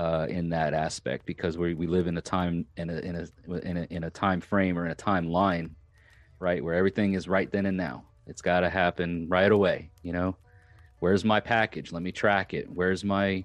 [0.00, 3.58] uh, in that aspect because we we live in a time in a in a
[3.58, 5.72] in a in a time frame or in a timeline,
[6.38, 8.04] right, where everything is right then and now.
[8.26, 9.90] It's got to happen right away.
[10.02, 10.36] You know,
[11.00, 11.92] where's my package?
[11.92, 12.66] Let me track it.
[12.70, 13.44] Where's my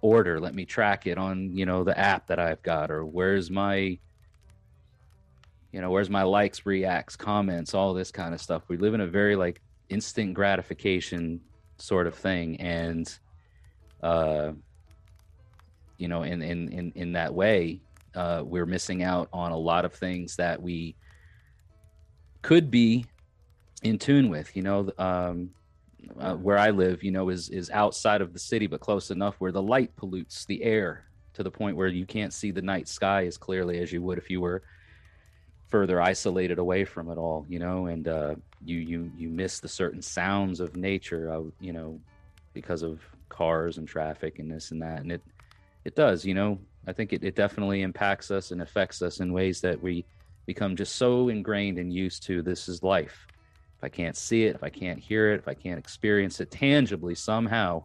[0.00, 0.40] order?
[0.40, 3.98] Let me track it on you know the app that I've got, or where's my
[5.70, 9.00] you know where's my likes reacts comments all this kind of stuff we live in
[9.00, 11.40] a very like instant gratification
[11.78, 13.18] sort of thing and
[14.04, 14.52] uh
[15.98, 17.80] you know in in in, in that way
[18.14, 20.96] uh we're missing out on a lot of things that we
[22.42, 23.04] could be
[23.82, 25.50] in tune with you know um
[26.20, 29.36] uh, where i live you know is is outside of the city but close enough
[29.38, 32.86] where the light pollutes the air to the point where you can't see the night
[32.88, 34.62] sky as clearly as you would if you were
[35.74, 39.66] further isolated away from it all, you know, and uh, you you you miss the
[39.68, 41.98] certain sounds of nature, uh, you know,
[42.52, 45.20] because of cars and traffic and this and that, and it
[45.84, 46.58] it does, you know.
[46.86, 50.04] I think it, it definitely impacts us and affects us in ways that we
[50.46, 52.42] become just so ingrained and used to.
[52.42, 53.26] This is life.
[53.78, 56.50] If I can't see it, if I can't hear it, if I can't experience it
[56.50, 57.84] tangibly somehow,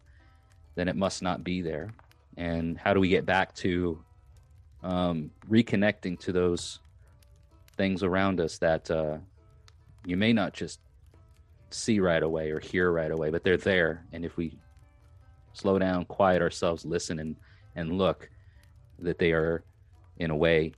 [0.75, 1.93] then it must not be there.
[2.37, 4.03] And how do we get back to
[4.83, 6.79] um, reconnecting to those
[7.77, 9.17] things around us that uh,
[10.05, 10.79] you may not just
[11.69, 14.05] see right away or hear right away, but they're there.
[14.11, 14.57] And if we
[15.53, 17.35] slow down, quiet ourselves, listen, and
[17.79, 18.29] and look,
[18.99, 19.63] that they are,
[20.17, 20.73] in a way,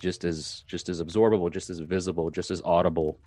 [0.00, 3.18] just as just as absorbable, just as visible, just as audible.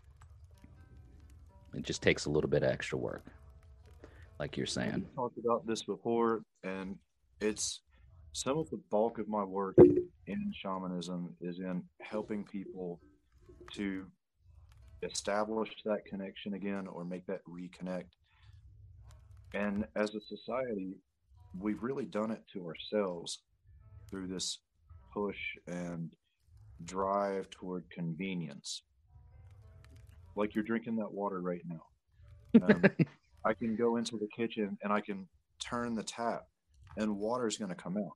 [1.73, 3.25] It just takes a little bit of extra work,
[4.39, 5.05] like you're saying.
[5.09, 6.97] We talked about this before, and
[7.39, 7.81] it's
[8.33, 9.75] some of the bulk of my work
[10.27, 12.99] in shamanism is in helping people
[13.73, 14.05] to
[15.01, 18.11] establish that connection again or make that reconnect.
[19.53, 20.95] And as a society,
[21.59, 23.39] we've really done it to ourselves
[24.09, 24.59] through this
[25.13, 26.11] push and
[26.83, 28.83] drive toward convenience.
[30.35, 32.63] Like you're drinking that water right now.
[32.63, 32.83] Um,
[33.45, 35.27] I can go into the kitchen and I can
[35.59, 36.43] turn the tap
[36.97, 38.13] and water is going to come out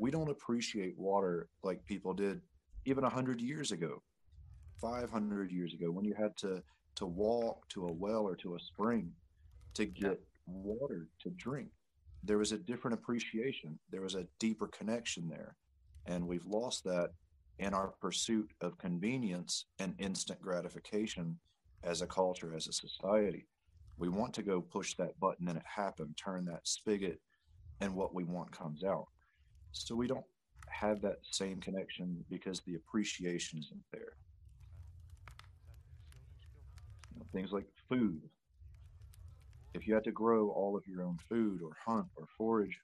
[0.00, 2.40] we don't appreciate water like people did
[2.86, 4.02] even 100 years ago
[4.80, 6.62] 500 years ago when you had to
[6.96, 9.12] to walk to a well or to a spring
[9.74, 11.68] to get water to drink
[12.22, 15.56] there was a different appreciation there was a deeper connection there
[16.06, 17.10] and we've lost that
[17.58, 21.38] in our pursuit of convenience and instant gratification
[21.82, 23.46] as a culture as a society
[23.98, 27.20] we want to go push that button and it happen turn that spigot
[27.80, 29.06] and what we want comes out
[29.72, 30.24] so we don't
[30.70, 34.14] have that same connection because the appreciation isn't there.
[37.12, 38.22] You know, things like food.
[39.80, 42.78] If you had to grow all of your own food or hunt or forage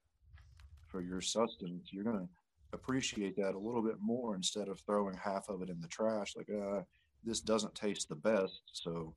[0.89, 2.29] for your sustenance, you're going to
[2.73, 6.35] appreciate that a little bit more instead of throwing half of it in the trash
[6.37, 6.81] like, uh,
[7.23, 9.15] this doesn't taste the best, so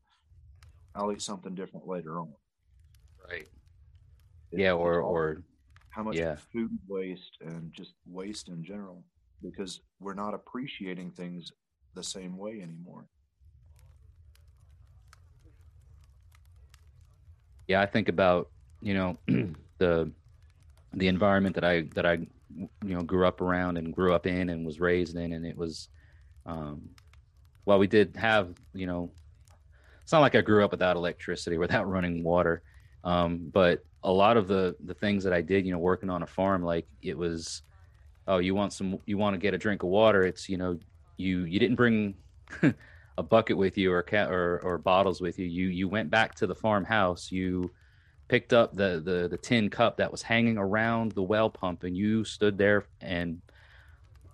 [0.94, 2.34] I'll eat something different later on.
[3.30, 3.48] Right.
[4.52, 5.44] It, yeah, or or
[5.92, 6.36] how much yeah.
[6.52, 9.04] food waste and just waste in general
[9.42, 11.52] because we're not appreciating things
[11.96, 13.08] the same way anymore.
[17.70, 18.50] Yeah, I think about,
[18.82, 19.18] you know,
[19.78, 20.12] the
[20.94, 24.50] the environment that I that I you know grew up around and grew up in
[24.50, 25.88] and was raised in and it was
[26.48, 26.90] um
[27.66, 29.12] while we did have, you know,
[30.02, 32.64] it's not like I grew up without electricity, without running water.
[33.04, 36.24] Um, but a lot of the the things that I did, you know, working on
[36.24, 37.62] a farm, like it was,
[38.28, 40.24] oh, you want some, you want to get a drink of water.
[40.24, 40.80] It's you know,
[41.18, 42.16] you you didn't bring
[43.20, 45.46] a bucket with you or cat or or bottles with you.
[45.46, 47.32] You you went back to the farmhouse.
[47.32, 47.72] You
[48.28, 51.96] picked up the the the tin cup that was hanging around the well pump, and
[51.96, 53.42] you stood there and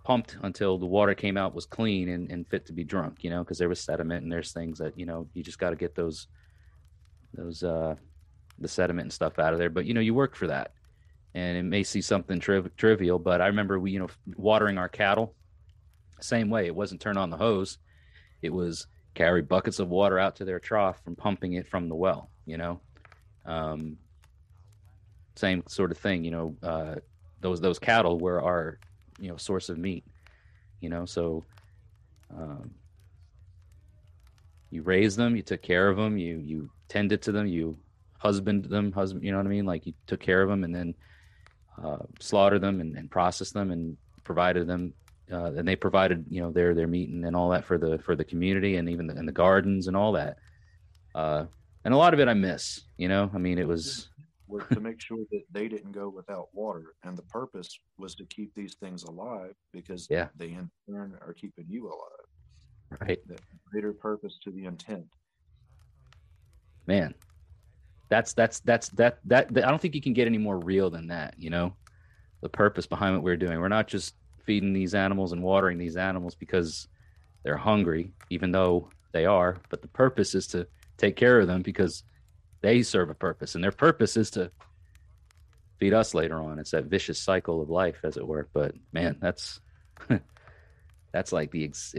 [0.04, 3.30] pumped until the water came out was clean and, and fit to be drunk you
[3.32, 5.76] know because there was sediment and there's things that you know you just got to
[5.76, 6.28] get those
[7.34, 7.96] those uh
[8.60, 9.70] the sediment and stuff out of there.
[9.70, 10.74] But you know, you work for that,
[11.34, 14.90] and it may see something tri- trivial, but I remember we, you know, watering our
[14.90, 15.36] cattle.
[16.22, 17.78] Same way, it wasn't turn on the hose;
[18.42, 21.96] it was carry buckets of water out to their trough from pumping it from the
[21.96, 22.30] well.
[22.46, 22.82] You know,
[23.46, 23.98] um,
[25.36, 26.24] same sort of thing.
[26.24, 26.96] You know, uh,
[27.42, 28.80] those those cattle were our
[29.20, 30.06] you know source of meat.
[30.82, 31.44] You know, so.
[32.36, 32.72] Um,
[34.72, 37.78] you raised them, you took care of them, you you tended to them, you
[38.18, 39.66] husband them, husband, you know what I mean?
[39.66, 40.96] Like you took care of them and then
[41.82, 44.94] uh, slaughtered them and, and, processed them and provided them.
[45.32, 47.98] Uh, and they provided, you know, their their meat and, and all that for the
[48.00, 50.38] for the community and even the, and the gardens and all that.
[51.16, 51.46] Uh,
[51.84, 52.82] and a lot of it I miss.
[52.98, 54.10] You know, I mean, it was
[54.48, 58.26] was to make sure that they didn't go without water, and the purpose was to
[58.26, 60.28] keep these things alive because yeah.
[60.36, 63.00] they in turn are keeping you alive.
[63.02, 63.20] Right.
[63.28, 63.38] The
[63.72, 65.08] greater purpose to the intent.
[66.86, 67.16] Man,
[68.10, 70.92] that's that's that's that, that that I don't think you can get any more real
[70.92, 71.34] than that.
[71.38, 71.74] You know,
[72.42, 73.60] the purpose behind what we're doing.
[73.60, 74.14] We're not just
[74.46, 76.88] feeding these animals and watering these animals because
[77.44, 79.58] they're hungry, even though they are.
[79.70, 80.68] But the purpose is to
[80.98, 82.04] take care of them because
[82.62, 84.52] they serve a purpose, and their purpose is to
[85.80, 86.60] feed us later on.
[86.60, 88.48] It's that vicious cycle of life, as it were.
[88.54, 89.60] But man, that's
[91.12, 91.96] that's like the ex-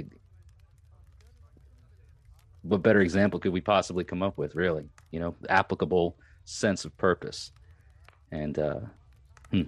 [2.69, 6.97] what better example could we possibly come up with really you know applicable sense of
[6.97, 7.53] purpose
[8.33, 8.81] and uh
[9.51, 9.63] hmm,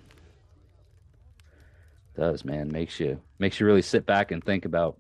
[2.19, 4.99] does man makes you makes you really sit back and think about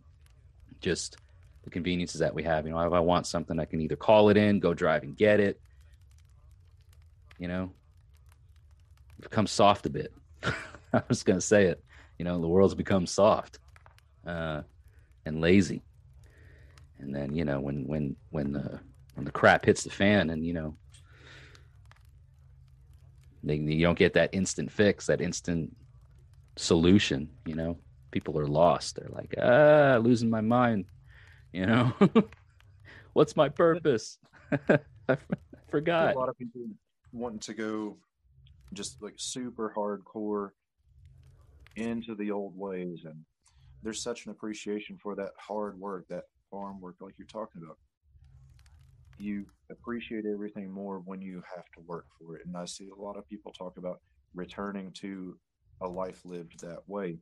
[0.80, 1.16] just
[1.64, 2.64] the conveniences that we have.
[2.64, 5.16] You know, if I want something, I can either call it in, go drive and
[5.16, 5.60] get it.
[7.38, 7.72] You know,
[9.20, 10.12] become soft a bit.
[10.92, 11.82] I was going to say it.
[12.18, 13.58] You know, the world's become soft
[14.26, 14.62] uh,
[15.26, 15.82] and lazy.
[17.00, 18.80] And then you know when when when the
[19.14, 20.76] when the crap hits the fan, and you know
[23.42, 25.76] they, you don't get that instant fix, that instant
[26.58, 27.28] solution.
[27.46, 27.78] You know,
[28.10, 28.96] people are lost.
[28.96, 30.86] They're like, ah, losing my mind.
[31.52, 31.92] You know,
[33.14, 34.18] what's my purpose?
[35.08, 35.16] I
[35.70, 36.14] forgot.
[36.14, 36.62] A lot of people
[37.12, 37.96] wanting to go
[38.74, 40.50] just like super hardcore
[41.76, 43.24] into the old ways and
[43.82, 47.78] there's such an appreciation for that hard work that farm work like you're talking about
[49.18, 53.00] you appreciate everything more when you have to work for it and i see a
[53.00, 54.00] lot of people talk about
[54.34, 55.38] returning to
[55.80, 57.18] a life lived that way.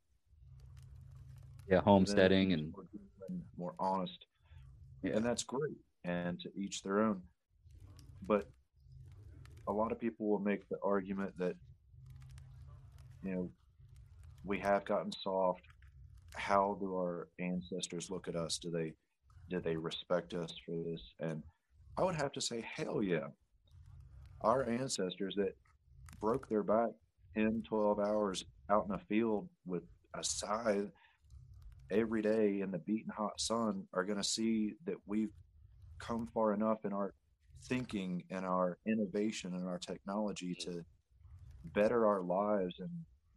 [1.68, 2.84] Yeah homesteading and more,
[3.58, 4.26] more honest.
[5.02, 5.16] Yeah.
[5.16, 7.22] and that's great and to each their own.
[8.26, 8.48] But
[9.68, 11.56] a lot of people will make the argument that
[13.22, 13.50] you know
[14.44, 15.62] we have gotten soft.
[16.34, 18.58] How do our ancestors look at us?
[18.58, 18.94] Do they
[19.50, 21.02] do they respect us for this?
[21.20, 21.42] And
[21.98, 23.28] i would have to say hell yeah.
[24.42, 25.56] Our ancestors that
[26.20, 26.90] broke their back
[27.36, 29.82] 10 12 hours out in a field with
[30.14, 30.90] a scythe
[31.90, 35.32] every day in the beating hot sun are going to see that we've
[35.98, 37.14] come far enough in our
[37.64, 40.64] thinking and our innovation and our technology mm.
[40.64, 40.84] to
[41.74, 42.90] better our lives and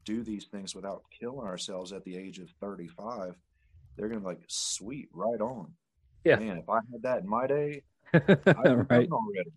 [0.06, 3.36] do these things without killing ourselves at the age of 35
[3.98, 5.72] they're gonna be like sweet right on.
[6.24, 6.38] Yeah.
[6.38, 7.82] Man if i had that in my day
[8.14, 9.10] right.
[9.12, 9.52] already.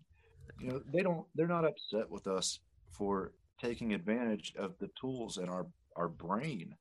[0.59, 2.59] You know they don't they're not upset with us
[2.91, 3.31] for
[3.63, 6.75] taking advantage of the tools in our our brain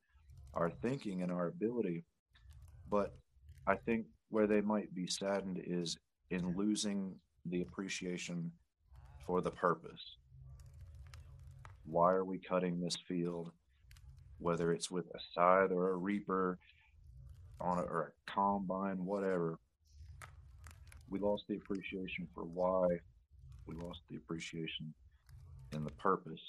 [0.55, 2.05] our thinking and our ability
[2.91, 3.15] but
[3.67, 5.97] i think where they might be saddened is
[6.31, 7.15] in losing
[7.47, 8.51] the appreciation
[9.27, 10.17] for the purpose.
[11.85, 13.51] Why are we cutting this field?
[14.39, 16.59] Whether it's with a scythe or a reaper
[17.61, 19.59] on a, or a combine, whatever.
[21.09, 22.87] We lost the appreciation for why.
[23.67, 24.95] We lost the appreciation
[25.73, 26.41] in the purpose.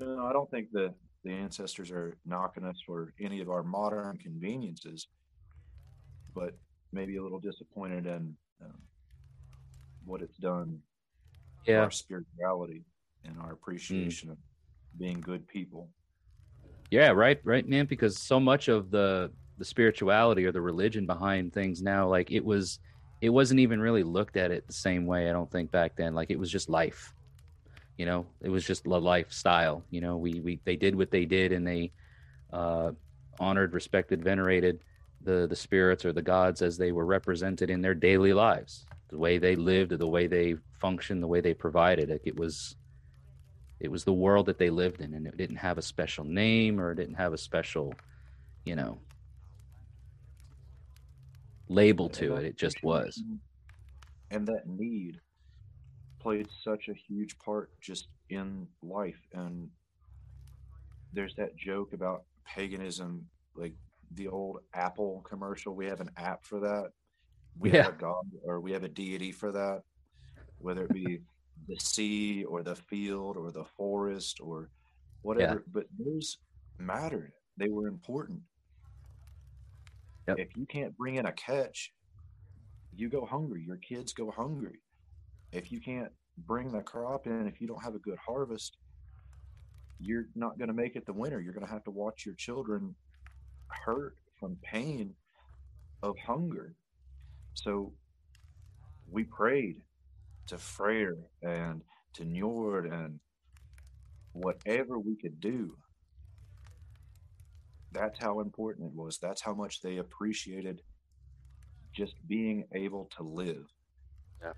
[0.00, 0.94] So, I don't think that
[1.24, 5.08] the ancestors are knocking us for any of our modern conveniences,
[6.34, 6.54] but
[6.92, 8.34] maybe a little disappointed in
[8.64, 8.78] um,
[10.04, 10.78] what it's done
[11.66, 11.80] yeah.
[11.80, 12.82] our spirituality
[13.24, 14.32] and our appreciation mm.
[14.32, 14.38] of
[14.98, 15.90] being good people.
[16.90, 21.52] Yeah right right man because so much of the the spirituality or the religion behind
[21.52, 22.80] things now like it was
[23.20, 26.14] it wasn't even really looked at it the same way i don't think back then.
[26.14, 27.12] Like it was just life
[28.00, 31.24] you know it was just a lifestyle you know we we they did what they
[31.24, 31.92] did and they
[32.52, 32.90] uh
[33.38, 34.76] honored respected venerated
[35.22, 39.18] the the spirits or the gods as they were represented in their daily lives the
[39.18, 42.08] way they lived, the way they functioned, the way they provided.
[42.08, 42.76] Like it was,
[43.80, 46.80] it was the world that they lived in, and it didn't have a special name
[46.80, 47.92] or it didn't have a special,
[48.64, 48.98] you know,
[51.68, 52.44] label to it.
[52.44, 53.22] It just was.
[54.30, 55.20] And that need
[56.20, 59.20] played such a huge part just in life.
[59.32, 59.68] And
[61.12, 63.74] there's that joke about paganism, like
[64.14, 65.74] the old Apple commercial.
[65.74, 66.90] We have an app for that
[67.58, 67.84] we yeah.
[67.84, 69.82] have a god or we have a deity for that,
[70.58, 71.20] whether it be
[71.68, 74.70] the sea or the field or the forest or
[75.22, 75.62] whatever.
[75.66, 75.72] Yeah.
[75.72, 76.38] But those
[76.78, 77.32] mattered.
[77.56, 78.40] They were important.
[80.28, 80.38] Yep.
[80.38, 81.92] If you can't bring in a catch,
[82.94, 83.62] you go hungry.
[83.66, 84.80] Your kids go hungry.
[85.52, 86.12] If you can't
[86.46, 88.76] bring the crop in, if you don't have a good harvest,
[89.98, 91.40] you're not going to make it the winter.
[91.40, 92.94] You're going to have to watch your children
[93.68, 95.14] hurt from pain
[96.02, 96.74] of hunger.
[97.54, 97.92] So
[99.10, 99.82] we prayed
[100.46, 101.82] to Freyr and
[102.14, 103.20] to Njord and
[104.32, 105.76] whatever we could do.
[107.92, 109.18] That's how important it was.
[109.18, 110.82] That's how much they appreciated
[111.92, 113.66] just being able to live.
[114.42, 114.52] Yeah.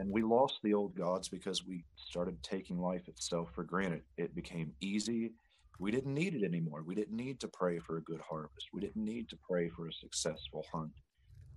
[0.00, 4.00] And we lost the old gods because we started taking life itself for granted.
[4.16, 5.32] It became easy.
[5.78, 6.82] We didn't need it anymore.
[6.86, 8.68] We didn't need to pray for a good harvest.
[8.72, 10.92] We didn't need to pray for a successful hunt.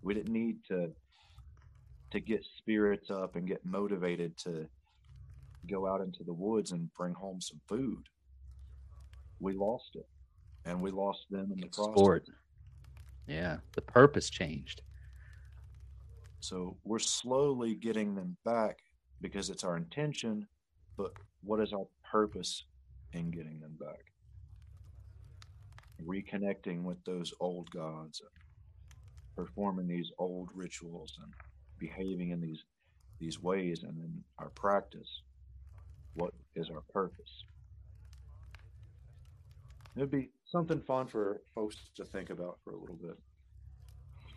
[0.01, 0.91] We didn't need to
[2.11, 4.67] to get spirits up and get motivated to
[5.71, 8.03] go out into the woods and bring home some food.
[9.39, 10.05] We lost it,
[10.65, 11.93] and we lost them in the process.
[11.95, 12.27] Sport.
[13.25, 14.81] Yeah, the purpose changed.
[16.43, 18.79] So we're slowly getting them back
[19.21, 20.45] because it's our intention,
[20.97, 22.65] but what is our purpose
[23.13, 24.13] in getting them back?
[26.05, 28.21] reconnecting with those old gods,
[29.35, 31.33] performing these old rituals and
[31.79, 32.63] behaving in these
[33.19, 35.21] these ways and in our practice,
[36.15, 37.45] what is our purpose?
[39.95, 43.17] It'd be something fun for folks to think about for a little bit.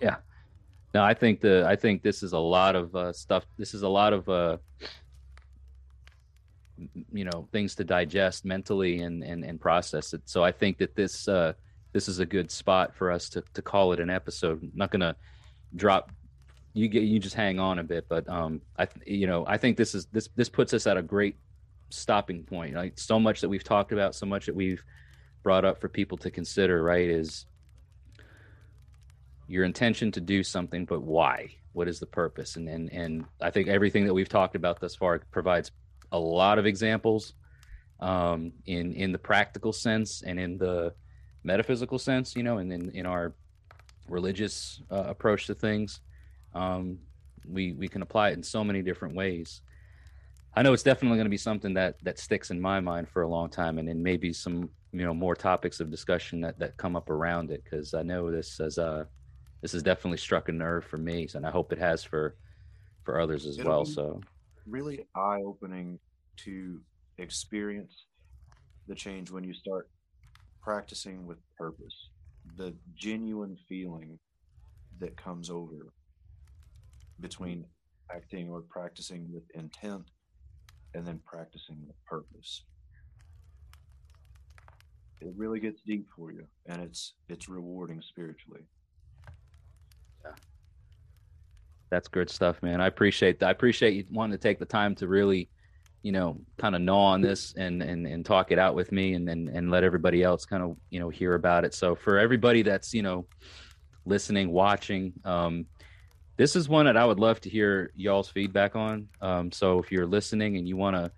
[0.00, 0.16] Yeah.
[0.96, 3.44] No, I think the I think this is a lot of uh, stuff.
[3.58, 4.56] This is a lot of uh,
[7.12, 10.22] you know things to digest mentally and and and process it.
[10.24, 11.52] So I think that this uh,
[11.92, 14.62] this is a good spot for us to to call it an episode.
[14.62, 15.16] I'm not gonna
[15.74, 16.10] drop
[16.72, 19.76] you get you just hang on a bit, but um I you know I think
[19.76, 21.36] this is this this puts us at a great
[21.90, 22.74] stopping point.
[22.74, 24.82] Like so much that we've talked about, so much that we've
[25.42, 26.82] brought up for people to consider.
[26.82, 27.44] Right is
[29.48, 31.54] your intention to do something, but why?
[31.72, 32.56] What is the purpose?
[32.56, 35.70] And and and I think everything that we've talked about thus far provides
[36.12, 37.34] a lot of examples
[38.00, 40.94] um, in in the practical sense and in the
[41.44, 43.34] metaphysical sense, you know, and in in our
[44.08, 46.00] religious uh, approach to things.
[46.54, 46.98] Um,
[47.46, 49.60] we we can apply it in so many different ways.
[50.54, 53.22] I know it's definitely going to be something that that sticks in my mind for
[53.22, 56.76] a long time, and then maybe some you know more topics of discussion that that
[56.76, 59.06] come up around it because I know this as a
[59.62, 62.36] this has definitely struck a nerve for me, and I hope it has for
[63.04, 63.84] for others as It'll well.
[63.84, 64.20] So
[64.66, 65.98] really eye opening
[66.38, 66.80] to
[67.18, 68.04] experience
[68.88, 69.88] the change when you start
[70.60, 72.08] practicing with purpose,
[72.56, 74.18] the genuine feeling
[74.98, 75.92] that comes over
[77.20, 77.64] between
[78.14, 80.10] acting or practicing with intent
[80.94, 82.64] and then practicing with purpose.
[85.20, 88.66] It really gets deep for you and it's it's rewarding spiritually
[91.90, 92.80] that's good stuff, man.
[92.80, 93.46] I appreciate that.
[93.46, 95.48] I appreciate you wanting to take the time to really,
[96.02, 99.14] you know, kind of gnaw on this and and and talk it out with me
[99.14, 101.74] and and and let everybody else kind of you know hear about it.
[101.74, 103.26] So for everybody that's you know
[104.04, 105.66] listening, watching, um,
[106.36, 109.08] this is one that I would love to hear y'all's feedback on.
[109.20, 111.10] Um, so if you're listening and you want to,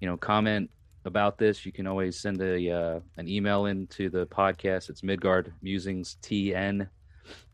[0.00, 0.70] you know, comment
[1.04, 4.90] about this, you can always send a uh, an email into the podcast.
[4.90, 6.88] It's Midgard Musings TN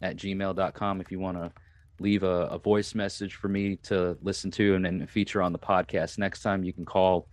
[0.00, 1.52] at gmail.com if you want to
[2.00, 5.58] leave a, a, voice message for me to listen to and then feature on the
[5.58, 6.18] podcast.
[6.18, 7.28] Next time you can call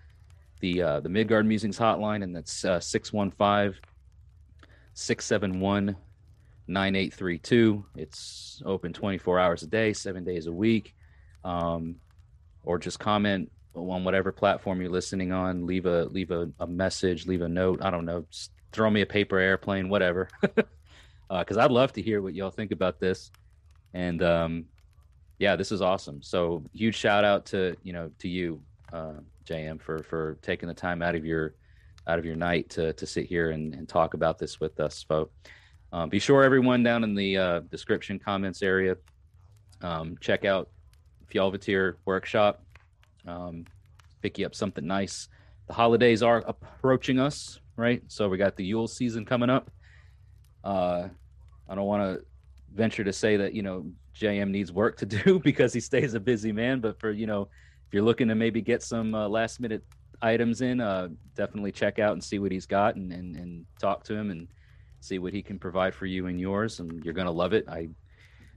[0.60, 3.80] the uh, the Midgard Musings hotline, and that's uh, 615
[4.94, 5.96] 671
[6.68, 7.86] 9832.
[7.96, 10.94] It's open 24 hours a day, seven days a week.
[11.44, 11.96] Um,
[12.64, 15.66] or just comment on whatever platform you're listening on.
[15.66, 17.80] Leave a leave a, a message, leave a note.
[17.82, 18.26] I don't know.
[18.72, 20.30] throw me a paper airplane, whatever.
[21.30, 23.32] Because uh, I'd love to hear what y'all think about this.
[23.94, 24.66] And um,
[25.38, 26.22] yeah, this is awesome.
[26.22, 28.62] So huge shout out to you know to you,
[28.92, 29.14] uh,
[29.46, 31.56] JM, for for taking the time out of your
[32.08, 35.04] out of your night to to sit here and, and talk about this with us,
[35.04, 35.34] folks.
[35.92, 38.96] Um, be sure everyone down in the uh, description comments area
[39.82, 40.70] um, check out
[41.32, 42.64] Fjallvatir workshop.
[43.28, 43.66] Um,
[44.22, 45.28] pick you up something nice.
[45.68, 48.02] The holidays are approaching us, right?
[48.08, 49.72] So we got the Yule season coming up.
[50.64, 51.10] Uh,
[51.70, 52.26] I don't want to
[52.74, 56.20] venture to say that you know JM needs work to do because he stays a
[56.20, 56.80] busy man.
[56.80, 57.44] But for you know,
[57.88, 59.84] if you're looking to maybe get some uh, last minute
[60.22, 64.04] items in, uh, definitely check out and see what he's got and, and and talk
[64.06, 64.48] to him and
[65.00, 66.80] see what he can provide for you and yours.
[66.80, 67.70] And you're gonna love it.
[67.70, 67.90] I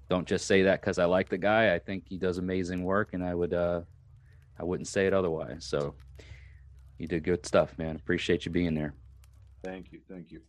[0.08, 1.74] don't just say that because I like the guy.
[1.74, 3.82] I think he does amazing work, and I would uh,
[4.58, 5.64] I wouldn't say it otherwise.
[5.64, 5.94] So
[6.98, 7.96] you did good stuff, man.
[7.96, 8.94] Appreciate you being there.
[9.64, 10.40] Thank you, thank you.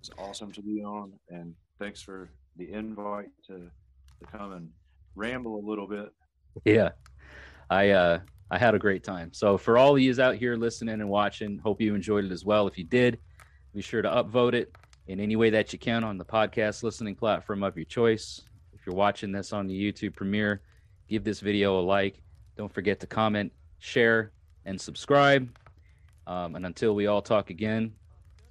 [0.00, 1.54] It's awesome to be on, and
[1.84, 3.70] thanks for the invite to
[4.18, 4.70] to come and
[5.16, 6.10] ramble a little bit.
[6.64, 6.92] Yeah,
[7.68, 8.20] I uh,
[8.50, 9.34] I had a great time.
[9.34, 12.42] So for all of you out here listening and watching, hope you enjoyed it as
[12.42, 12.66] well.
[12.66, 13.18] If you did,
[13.74, 14.74] be sure to upvote it
[15.08, 18.40] in any way that you can on the podcast listening platform of your choice.
[18.72, 20.62] If you're watching this on the YouTube premiere,
[21.08, 22.22] give this video a like.
[22.56, 24.32] Don't forget to comment, share,
[24.64, 25.54] and subscribe.
[26.26, 27.92] Um, and until we all talk again,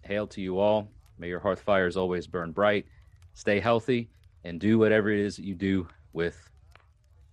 [0.02, 0.92] hail to you all.
[1.18, 2.86] May your hearth fires always burn bright
[3.34, 4.10] stay healthy,
[4.44, 6.50] and do whatever it is that you do with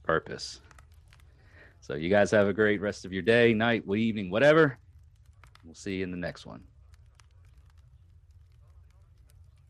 [0.03, 0.61] purpose.
[1.81, 4.79] So, you guys have a great rest of your day, night, evening, whatever.
[5.65, 6.63] We'll see you in the next one.